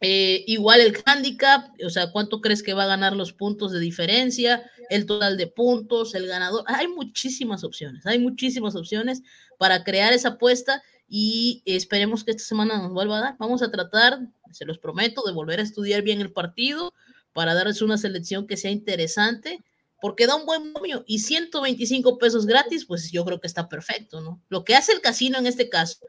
[0.06, 3.80] eh, igual el handicap, o sea, cuánto crees que va a ganar los puntos de
[3.80, 6.66] diferencia, el total de puntos, el ganador.
[6.68, 9.22] Hay muchísimas opciones, hay muchísimas opciones
[9.58, 10.84] para crear esa apuesta
[11.16, 13.36] y esperemos que esta semana nos vuelva a dar.
[13.38, 14.20] Vamos a tratar,
[14.51, 16.91] se los prometo, de volver a estudiar bien el partido
[17.34, 19.64] para darles una selección que sea interesante,
[20.01, 24.22] porque da un buen momio y 125 pesos gratis, pues yo creo que está perfecto,
[24.22, 24.41] ¿no?
[24.49, 25.99] Lo que hace el casino en este caso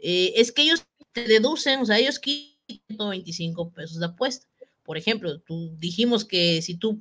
[0.00, 4.48] eh, es que ellos te deducen, o sea, ellos quieren 125 pesos de apuesta.
[4.82, 7.00] Por ejemplo, tú dijimos que si tú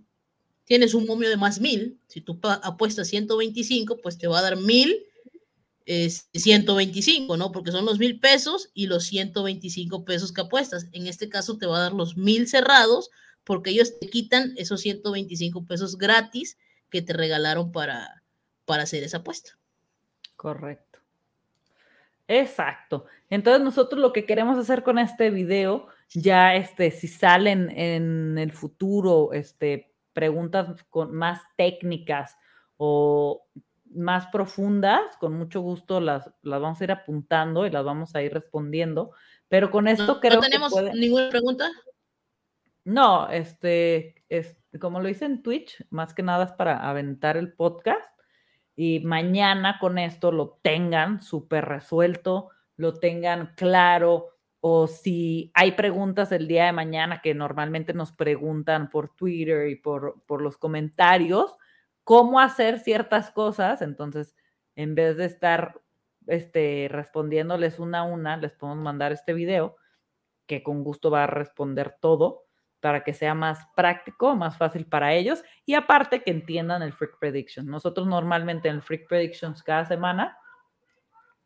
[0.65, 4.55] tienes un momio de más mil, si tú apuestas 125, pues te va a dar
[4.55, 5.08] mil
[5.89, 7.51] 125, ¿no?
[7.51, 10.87] Porque son los mil pesos y los 125 pesos que apuestas.
[10.91, 13.09] En este caso te va a dar los mil cerrados
[13.43, 16.57] porque ellos te quitan esos 125 pesos gratis
[16.91, 18.23] que te regalaron para,
[18.65, 19.57] para hacer esa apuesta.
[20.35, 20.99] Correcto.
[22.27, 23.05] Exacto.
[23.31, 28.51] Entonces nosotros lo que queremos hacer con este video, ya este, si salen en el
[28.51, 32.37] futuro este, preguntas con más técnicas
[32.77, 33.47] o
[33.93, 38.21] más profundas, con mucho gusto las, las vamos a ir apuntando y las vamos a
[38.21, 39.11] ir respondiendo.
[39.47, 41.69] Pero con esto no, creo ¿No tenemos ninguna pregunta?
[42.85, 47.53] No, este, este, como lo hice en Twitch, más que nada es para aventar el
[47.53, 48.09] podcast
[48.75, 56.31] y mañana con esto lo tengan súper resuelto, lo tengan claro, o si hay preguntas
[56.31, 61.55] el día de mañana que normalmente nos preguntan por Twitter y por, por los comentarios,
[62.09, 64.35] cómo hacer ciertas cosas, entonces
[64.75, 65.79] en vez de estar
[66.25, 69.75] este, respondiéndoles una a una, les podemos mandar este video
[70.47, 72.45] que con gusto va a responder todo
[72.79, 77.19] para que sea más práctico, más fácil para ellos y aparte que entiendan el Freak
[77.19, 77.67] Prediction.
[77.67, 80.35] Nosotros normalmente en el Freak Predictions cada semana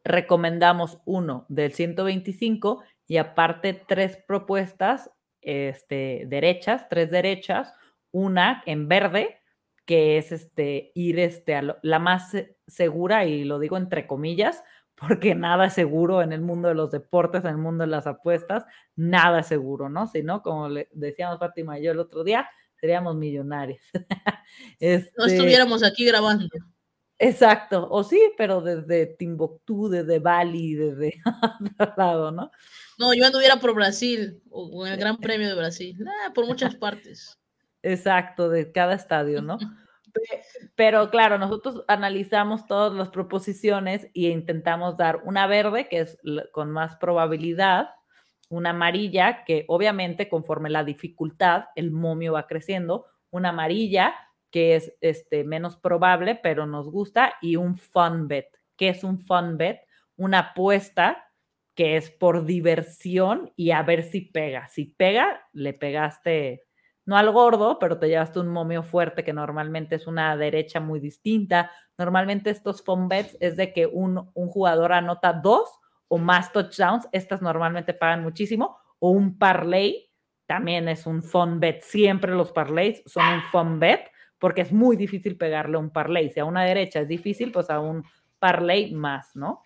[0.06, 5.12] recomendamos uno del 125 y aparte tres propuestas
[5.42, 7.74] este, derechas, tres derechas,
[8.12, 9.43] una en verde,
[9.86, 12.32] que es este, ir este, a la más
[12.68, 14.64] segura, y lo digo entre comillas,
[14.96, 18.08] porque nada es seguro en el mundo de los deportes, en el mundo de las
[18.08, 18.66] apuestas,
[18.96, 20.08] nada es seguro, ¿no?
[20.08, 22.48] Si no, como le decíamos Fátima y yo el otro día,
[22.80, 23.82] seríamos millonarios.
[24.80, 26.48] este, no estuviéramos aquí grabando.
[27.20, 31.22] Exacto, o sí, pero desde Timbuktu, desde Bali, desde
[31.80, 32.52] otro lado, ¿no?
[32.98, 35.98] No, yo anduviera por Brasil, o en el Gran Premio de Brasil,
[36.34, 37.40] por muchas partes.
[37.84, 39.58] Exacto, de cada estadio, ¿no?
[40.76, 46.18] Pero claro, nosotros analizamos todas las proposiciones e intentamos dar una verde, que es
[46.52, 47.90] con más probabilidad,
[48.50, 54.16] una amarilla, que obviamente conforme la dificultad, el momio va creciendo, una amarilla,
[54.52, 58.48] que es este, menos probable, pero nos gusta, y un fun bet.
[58.78, 59.82] ¿Qué es un fun bet?
[60.16, 61.28] Una apuesta
[61.76, 64.68] que es por diversión y a ver si pega.
[64.68, 66.64] Si pega, le pegaste
[67.06, 71.00] no al gordo, pero te llevaste un momio fuerte que normalmente es una derecha muy
[71.00, 71.72] distinta.
[71.98, 75.70] Normalmente estos bets es de que un, un jugador anota dos
[76.08, 77.08] o más touchdowns.
[77.12, 78.78] Estas normalmente pagan muchísimo.
[79.00, 80.10] O un parlay
[80.46, 81.82] también es un fun bet.
[81.82, 86.30] Siempre los parlays son un fun bet porque es muy difícil pegarle un parlay.
[86.30, 88.04] Si a una derecha es difícil, pues a un
[88.40, 89.62] parlay más, ¿no?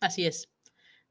[0.00, 0.50] Así es.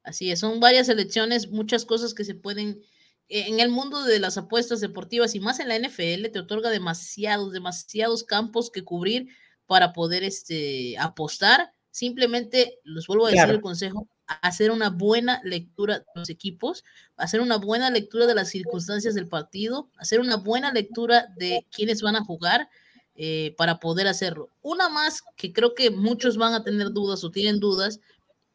[0.02, 0.40] Así es.
[0.40, 2.82] Son varias elecciones, muchas cosas que se pueden.
[3.28, 7.52] En el mundo de las apuestas deportivas y más en la NFL, te otorga demasiados,
[7.52, 9.28] demasiados campos que cubrir
[9.66, 11.72] para poder este, apostar.
[11.90, 16.84] Simplemente, les vuelvo a decir el consejo, hacer una buena lectura de los equipos,
[17.16, 22.02] hacer una buena lectura de las circunstancias del partido, hacer una buena lectura de quiénes
[22.02, 22.68] van a jugar
[23.14, 24.48] eh, para poder hacerlo.
[24.62, 28.00] Una más que creo que muchos van a tener dudas o tienen dudas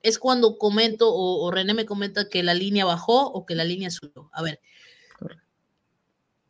[0.07, 3.89] es cuando comento o, René me comenta que la línea bajó o que la línea
[3.91, 4.29] subió.
[4.33, 4.59] A ver,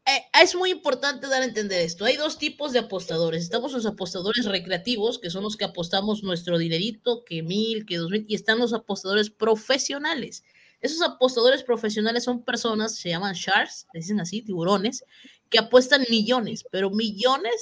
[0.06, 2.06] eh, es muy importante dar a entender esto.
[2.06, 3.44] Hay dos tipos de apostadores.
[3.44, 8.10] Estamos los apostadores recreativos, que son los que apostamos nuestro dinerito, que mil, que dos
[8.10, 10.46] mil, y están los apostadores profesionales.
[10.80, 15.04] Esos apostadores profesionales son personas, se llaman sharks, dicen así, tiburones,
[15.50, 17.56] que apuestan millones, pero millones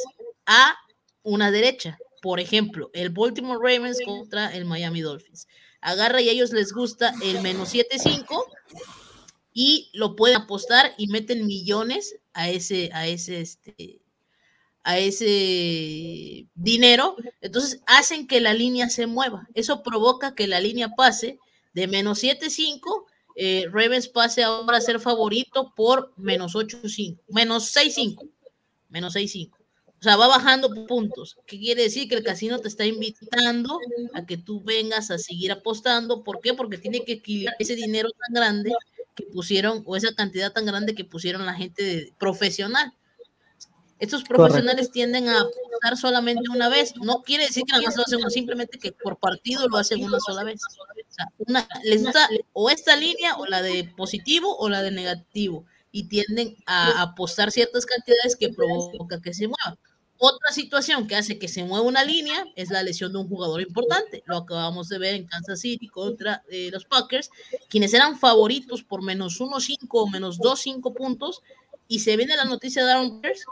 [0.46, 0.76] a
[1.24, 1.98] una derecha.
[2.22, 5.48] Por ejemplo, el Baltimore Ravens contra el Miami Dolphins.
[5.86, 8.44] Agarra y a ellos les gusta el menos 7.5
[9.54, 14.02] y lo pueden apostar y meten millones a ese, a ese, este,
[14.84, 19.48] a ese dinero, entonces hacen que la línea se mueva.
[19.54, 21.38] Eso provoca que la línea pase
[21.74, 23.06] de menos 7.5,
[23.36, 28.28] eh, Ravens pase ahora a ser favorito por menos 8.5, menos 6.5,
[28.90, 29.65] menos 6.5.
[30.06, 31.36] O sea, va bajando puntos.
[31.48, 32.08] ¿Qué quiere decir?
[32.08, 33.80] Que el casino te está invitando
[34.14, 36.24] a que tú vengas a seguir apostando.
[36.24, 36.54] ¿Por qué?
[36.54, 38.72] Porque tiene que equilibrar ese dinero tan grande
[39.16, 42.94] que pusieron o esa cantidad tan grande que pusieron la gente profesional.
[43.98, 46.96] Estos profesionales tienden a apostar solamente una vez.
[46.98, 50.20] No quiere decir que nada más lo hacen simplemente que por partido lo hacen una
[50.20, 50.62] sola vez.
[50.70, 54.92] O sea, una, les gusta o esta línea o la de positivo o la de
[54.92, 59.80] negativo y tienden a apostar ciertas cantidades que provoca que se mueva.
[60.18, 63.62] Otra situación que hace que se mueva una línea es la lesión de un jugador
[63.62, 64.24] importante.
[64.26, 67.30] Lo acabamos de ver en Kansas City contra eh, los Packers,
[67.68, 71.42] quienes eran favoritos por menos 1.5 o menos 2.5 puntos.
[71.88, 73.44] Y se viene la noticia de Aaron Pierce,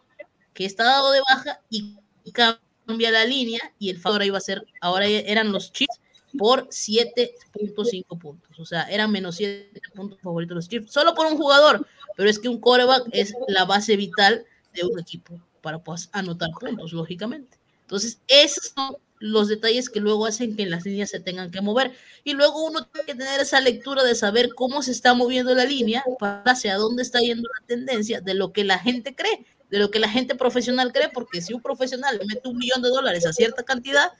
[0.53, 1.97] que está dado de baja y
[2.31, 3.59] cambia la línea.
[3.77, 5.99] Y el favor iba a ser, ahora eran los Chiefs
[6.37, 8.57] por 7.5 puntos.
[8.57, 11.85] O sea, eran menos 7 puntos favoritos los Chiefs, solo por un jugador.
[12.15, 16.51] Pero es que un coreback es la base vital de un equipo para pues, anotar
[16.59, 17.57] puntos, lógicamente.
[17.81, 21.93] Entonces, esos son los detalles que luego hacen que las líneas se tengan que mover.
[22.25, 25.63] Y luego uno tiene que tener esa lectura de saber cómo se está moviendo la
[25.63, 29.79] línea, para hacia dónde está yendo la tendencia de lo que la gente cree, de
[29.79, 32.89] lo que la gente profesional cree, porque si un profesional le mete un millón de
[32.89, 34.11] dólares a cierta cantidad,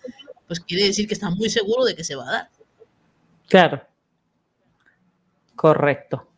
[0.48, 2.50] pues quiere decir que está muy seguro de que se va a dar.
[3.50, 3.86] Claro.
[5.58, 6.30] Correcto.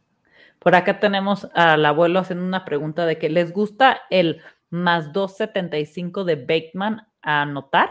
[0.57, 6.23] Por acá tenemos al abuelo haciendo una pregunta de que les gusta el más 2.75
[6.23, 7.89] de Bateman a anotar?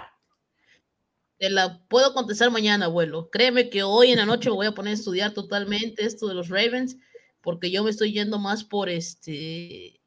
[1.38, 3.28] Te la puedo contestar mañana, abuelo.
[3.30, 6.34] Créeme que hoy en la noche me voy a poner a estudiar totalmente esto de
[6.34, 6.96] los Ravens,
[7.40, 10.00] porque yo me estoy yendo más por este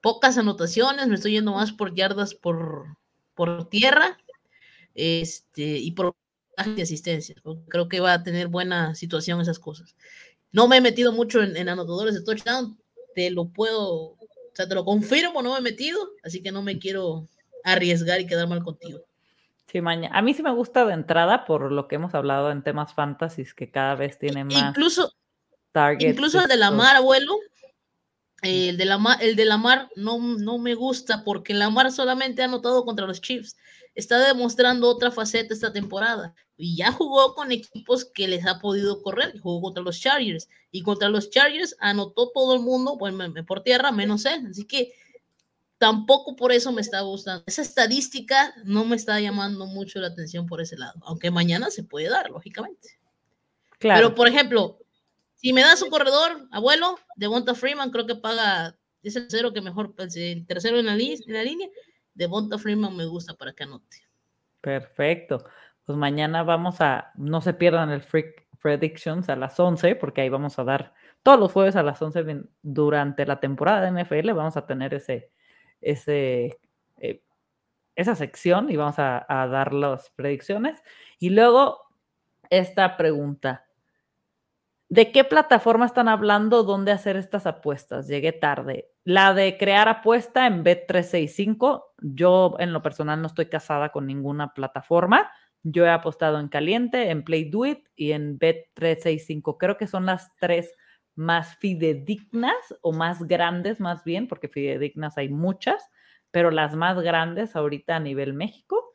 [0.00, 2.96] pocas anotaciones, me estoy yendo más por yardas por,
[3.34, 4.16] por tierra
[4.94, 6.14] este, y por
[6.64, 7.34] de asistencia.
[7.68, 9.96] Creo que va a tener buena situación esas cosas.
[10.52, 12.78] No me he metido mucho en, en anotadores de touchdown,
[13.14, 14.15] te lo puedo
[14.56, 17.28] sea, te lo confirmo, no me he metido, así que no me quiero
[17.64, 19.00] arriesgar y quedar mal contigo.
[19.66, 20.16] Sí, mañana.
[20.16, 23.52] A mí sí me gusta de entrada por lo que hemos hablado en temas fantasies
[23.52, 24.70] que cada vez tiene más.
[24.70, 25.12] Incluso,
[25.98, 27.36] incluso el de la mar, abuelo.
[28.42, 31.90] El de la mar, el de la mar no, no me gusta porque la mar
[31.90, 33.56] solamente ha anotado contra los Chiefs.
[33.94, 39.02] Está demostrando otra faceta esta temporada y ya jugó con equipos que les ha podido
[39.02, 39.38] correr.
[39.40, 43.14] Jugó contra los Chargers y contra los Chargers anotó todo el mundo pues,
[43.46, 44.46] por tierra menos él.
[44.50, 44.92] Así que
[45.78, 47.44] tampoco por eso me está gustando.
[47.46, 51.84] Esa estadística no me está llamando mucho la atención por ese lado, aunque mañana se
[51.84, 52.98] puede dar, lógicamente.
[53.78, 54.08] Claro.
[54.08, 54.78] Pero, por ejemplo,
[55.36, 59.52] si me das un corredor, abuelo, de Bonta Freeman, creo que paga, es el tercero
[59.52, 61.68] que mejor, pues, el tercero en la, en la línea,
[62.14, 63.98] de Bonta Freeman me gusta para que anote.
[64.60, 65.44] Perfecto.
[65.84, 70.28] Pues mañana vamos a, no se pierdan el Freak Predictions a las 11, porque ahí
[70.28, 74.56] vamos a dar todos los jueves a las 11 durante la temporada de NFL, vamos
[74.56, 75.30] a tener ese,
[75.80, 76.58] ese,
[76.98, 77.22] eh,
[77.94, 80.82] esa sección y vamos a, dar las predicciones.
[81.18, 81.80] Y luego
[82.50, 83.65] esta pregunta.
[84.88, 86.62] ¿De qué plataforma están hablando?
[86.62, 88.06] ¿Dónde hacer estas apuestas?
[88.06, 88.88] Llegué tarde.
[89.02, 91.82] La de crear apuesta en Bet365.
[92.02, 95.28] Yo en lo personal no estoy casada con ninguna plataforma.
[95.64, 99.56] Yo he apostado en Caliente, en Play Do It y en Bet365.
[99.58, 100.72] Creo que son las tres
[101.16, 105.90] más fidedignas o más grandes más bien, porque fidedignas hay muchas,
[106.30, 108.94] pero las más grandes ahorita a nivel México.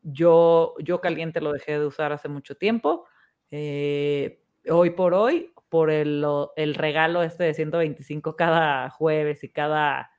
[0.00, 3.06] Yo, yo caliente lo dejé de usar hace mucho tiempo.
[3.50, 6.24] Eh, hoy por hoy, por el,
[6.56, 10.10] el, regalo este de 125 cada jueves y cada,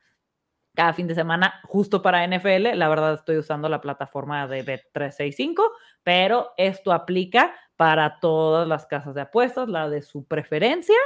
[0.75, 5.61] cada fin de semana, justo para NFL, la verdad estoy usando la plataforma de Bet365,
[6.03, 10.97] pero esto aplica para todas las casas de apuestas, la de su preferencia,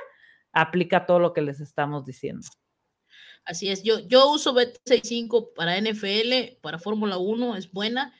[0.51, 2.47] aplica todo lo que les estamos diciendo.
[3.45, 8.13] Así es, yo, yo uso Bet65 para NFL, para Fórmula 1, es buena.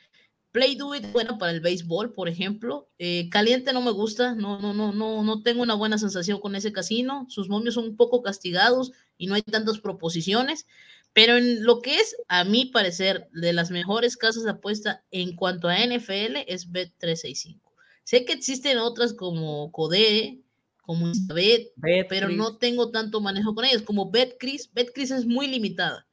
[0.52, 2.89] Play Do It, buena para el béisbol, por ejemplo.
[2.97, 6.56] Eh, caliente no me gusta, no, no, no, no, no tengo una buena sensación con
[6.56, 7.28] ese casino.
[7.30, 10.66] Sus momios son un poco castigados y no hay tantas proposiciones.
[11.14, 15.36] Pero en lo que es, a mi parecer, de las mejores casas de apuesta en
[15.36, 17.60] cuanto a NFL es Bet365.
[18.04, 20.41] Sé que existen otras como Codere,
[20.82, 21.72] como Bet,
[22.10, 23.84] pero no tengo tanto manejo con ellas.
[23.84, 26.08] Como BetCris, BetCris es muy limitada,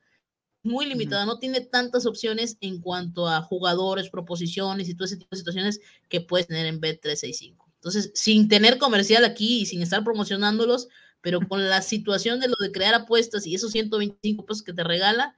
[0.66, 5.28] muy limitada, no tiene tantas opciones en cuanto a jugadores, proposiciones y todo ese tipo
[5.30, 7.64] de situaciones que puedes tener en Bet365.
[7.76, 10.88] Entonces, sin tener comercial aquí y sin estar promocionándolos,
[11.20, 14.84] pero con la situación de lo de crear apuestas y esos 125 pesos que te
[14.84, 15.36] regala,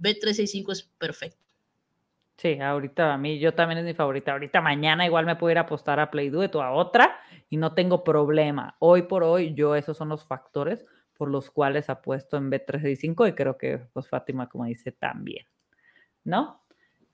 [0.00, 1.38] Bet365 es perfecto.
[2.38, 4.32] Sí, ahorita a mí, yo también es mi favorita.
[4.32, 7.20] Ahorita mañana igual me puedo ir a apostar a Play Duet o a otra
[7.50, 8.74] y no tengo problema.
[8.80, 10.84] Hoy por hoy, yo esos son los factores
[11.22, 15.46] por los cuales apuesto en Bet365 y creo que pues Fátima, como dice, también.
[16.24, 16.64] ¿No?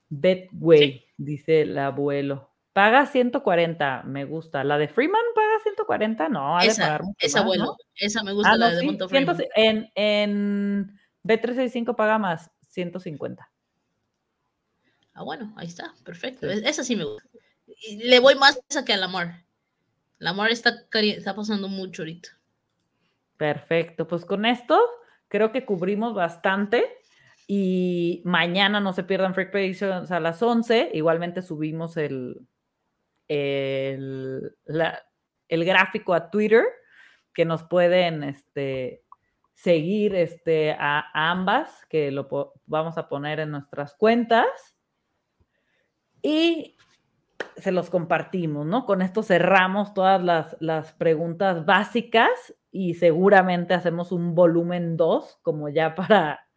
[0.09, 2.49] Betway, dice el abuelo.
[2.73, 4.63] Paga 140, me gusta.
[4.63, 6.27] ¿La de Freeman paga 140?
[6.29, 9.07] No, ha esa, de pagar mucho esa, abuelo, esa me gusta, ah, la de Monto
[9.07, 9.37] Freeman.
[9.55, 13.47] En, en Bet365 paga más, 150.
[15.13, 16.49] Ah, bueno, ahí está, perfecto.
[16.49, 17.29] Esa sí me gusta.
[17.95, 19.45] Le voy más a que a Lamar.
[20.17, 22.38] Lamar está, está pasando mucho ahorita.
[23.39, 24.77] Perfecto, pues con esto
[25.29, 26.97] creo que cubrimos bastante.
[27.47, 30.91] Y mañana no se pierdan Freak Predictions a las 11.
[30.93, 32.45] Igualmente subimos el,
[33.29, 34.55] el,
[35.47, 36.65] el gráfico a Twitter
[37.33, 39.03] que nos pueden este,
[39.53, 42.27] seguir este, a, ambas, que lo
[42.65, 44.45] vamos a poner en nuestras cuentas
[46.21, 46.75] y
[47.55, 48.85] se los compartimos, ¿no?
[48.85, 52.29] Con esto cerramos todas las, preguntas básicas
[52.71, 56.47] y seguramente hacemos un volumen 2, como ya para,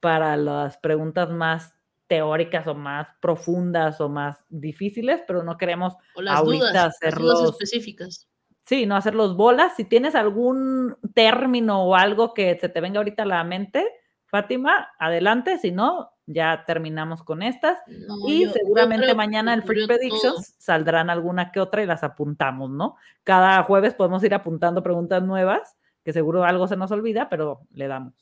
[0.00, 1.74] para las preguntas más
[2.06, 5.94] teóricas o más profundas o más difíciles, pero no queremos
[6.28, 8.28] ahorita hacerlos específicas.
[8.66, 9.74] Sí, no hacerlos bolas.
[9.76, 13.86] Si tienes algún término o algo que se te venga ahorita a la mente,
[14.26, 17.78] Fátima, adelante, si no, ya terminamos con estas
[18.26, 22.96] y seguramente mañana el Free Predictions saldrán alguna que otra y las apuntamos, ¿no?
[23.24, 27.88] Cada jueves podemos ir apuntando preguntas nuevas, que seguro algo se nos olvida, pero le
[27.88, 28.14] damos.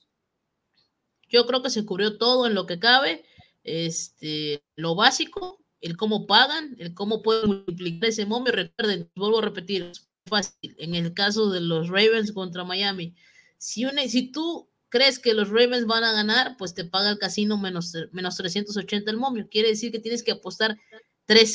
[1.29, 3.25] Yo creo que se cubrió todo en lo que cabe,
[3.63, 8.53] este, lo básico, el cómo pagan, el cómo pueden multiplicar ese momio.
[8.53, 10.75] Recuerden, vuelvo a repetir, es fácil.
[10.79, 13.15] En el caso de los Ravens contra Miami,
[13.59, 17.19] si, una, si tú crees que los Ravens van a ganar, pues te paga el
[17.19, 19.49] casino menos, menos 380 el momio.
[19.51, 20.77] Quiere decir que tienes que apostar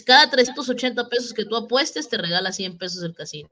[0.06, 3.50] cada 380 pesos que tú apuestes, te regala 100 pesos el casino.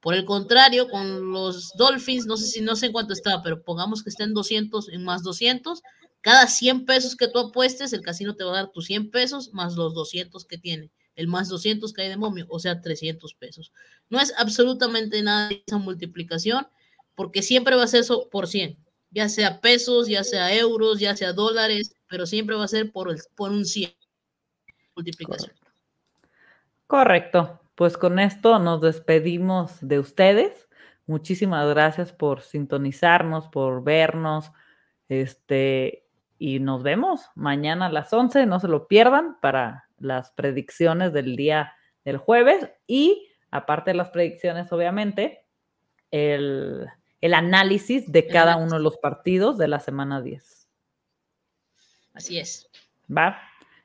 [0.00, 3.62] Por el contrario, con los Dolphins, no sé si no sé en cuánto está, pero
[3.62, 5.80] pongamos que estén 200 en más 200,
[6.20, 9.54] cada 100 pesos que tú apuestes, el casino te va a dar tus 100 pesos
[9.54, 13.34] más los 200 que tiene, el más 200 que hay de momio, o sea, 300
[13.34, 13.72] pesos.
[14.10, 16.66] No es absolutamente nada esa multiplicación,
[17.14, 18.83] porque siempre va a ser eso por 100,
[19.14, 23.10] ya sea pesos, ya sea euros, ya sea dólares, pero siempre va a ser por,
[23.10, 23.92] el, por un 100
[24.96, 25.52] multiplicación.
[26.86, 27.60] Correcto.
[27.74, 30.68] Pues con esto nos despedimos de ustedes.
[31.06, 34.52] Muchísimas gracias por sintonizarnos, por vernos.
[35.08, 36.06] Este,
[36.38, 38.46] y nos vemos mañana a las 11.
[38.46, 41.72] No se lo pierdan para las predicciones del día
[42.04, 42.70] del jueves.
[42.86, 45.46] Y aparte de las predicciones, obviamente,
[46.10, 46.86] el,
[47.24, 50.68] el análisis de cada uno de los partidos de la semana 10.
[52.12, 52.68] Así es.
[53.10, 53.40] Va.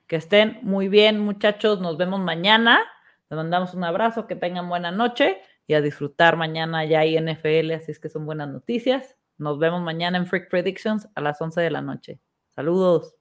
[0.08, 1.80] Que estén muy bien, muchachos.
[1.80, 2.82] Nos vemos mañana.
[3.30, 7.72] Les mandamos un abrazo, que tengan buena noche y a disfrutar mañana ya hay NFL,
[7.72, 9.16] así es que son buenas noticias.
[9.38, 12.20] Nos vemos mañana en Freak Predictions a las 11 de la noche.
[12.50, 13.16] Saludos.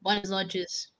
[0.00, 0.92] Buenas noches.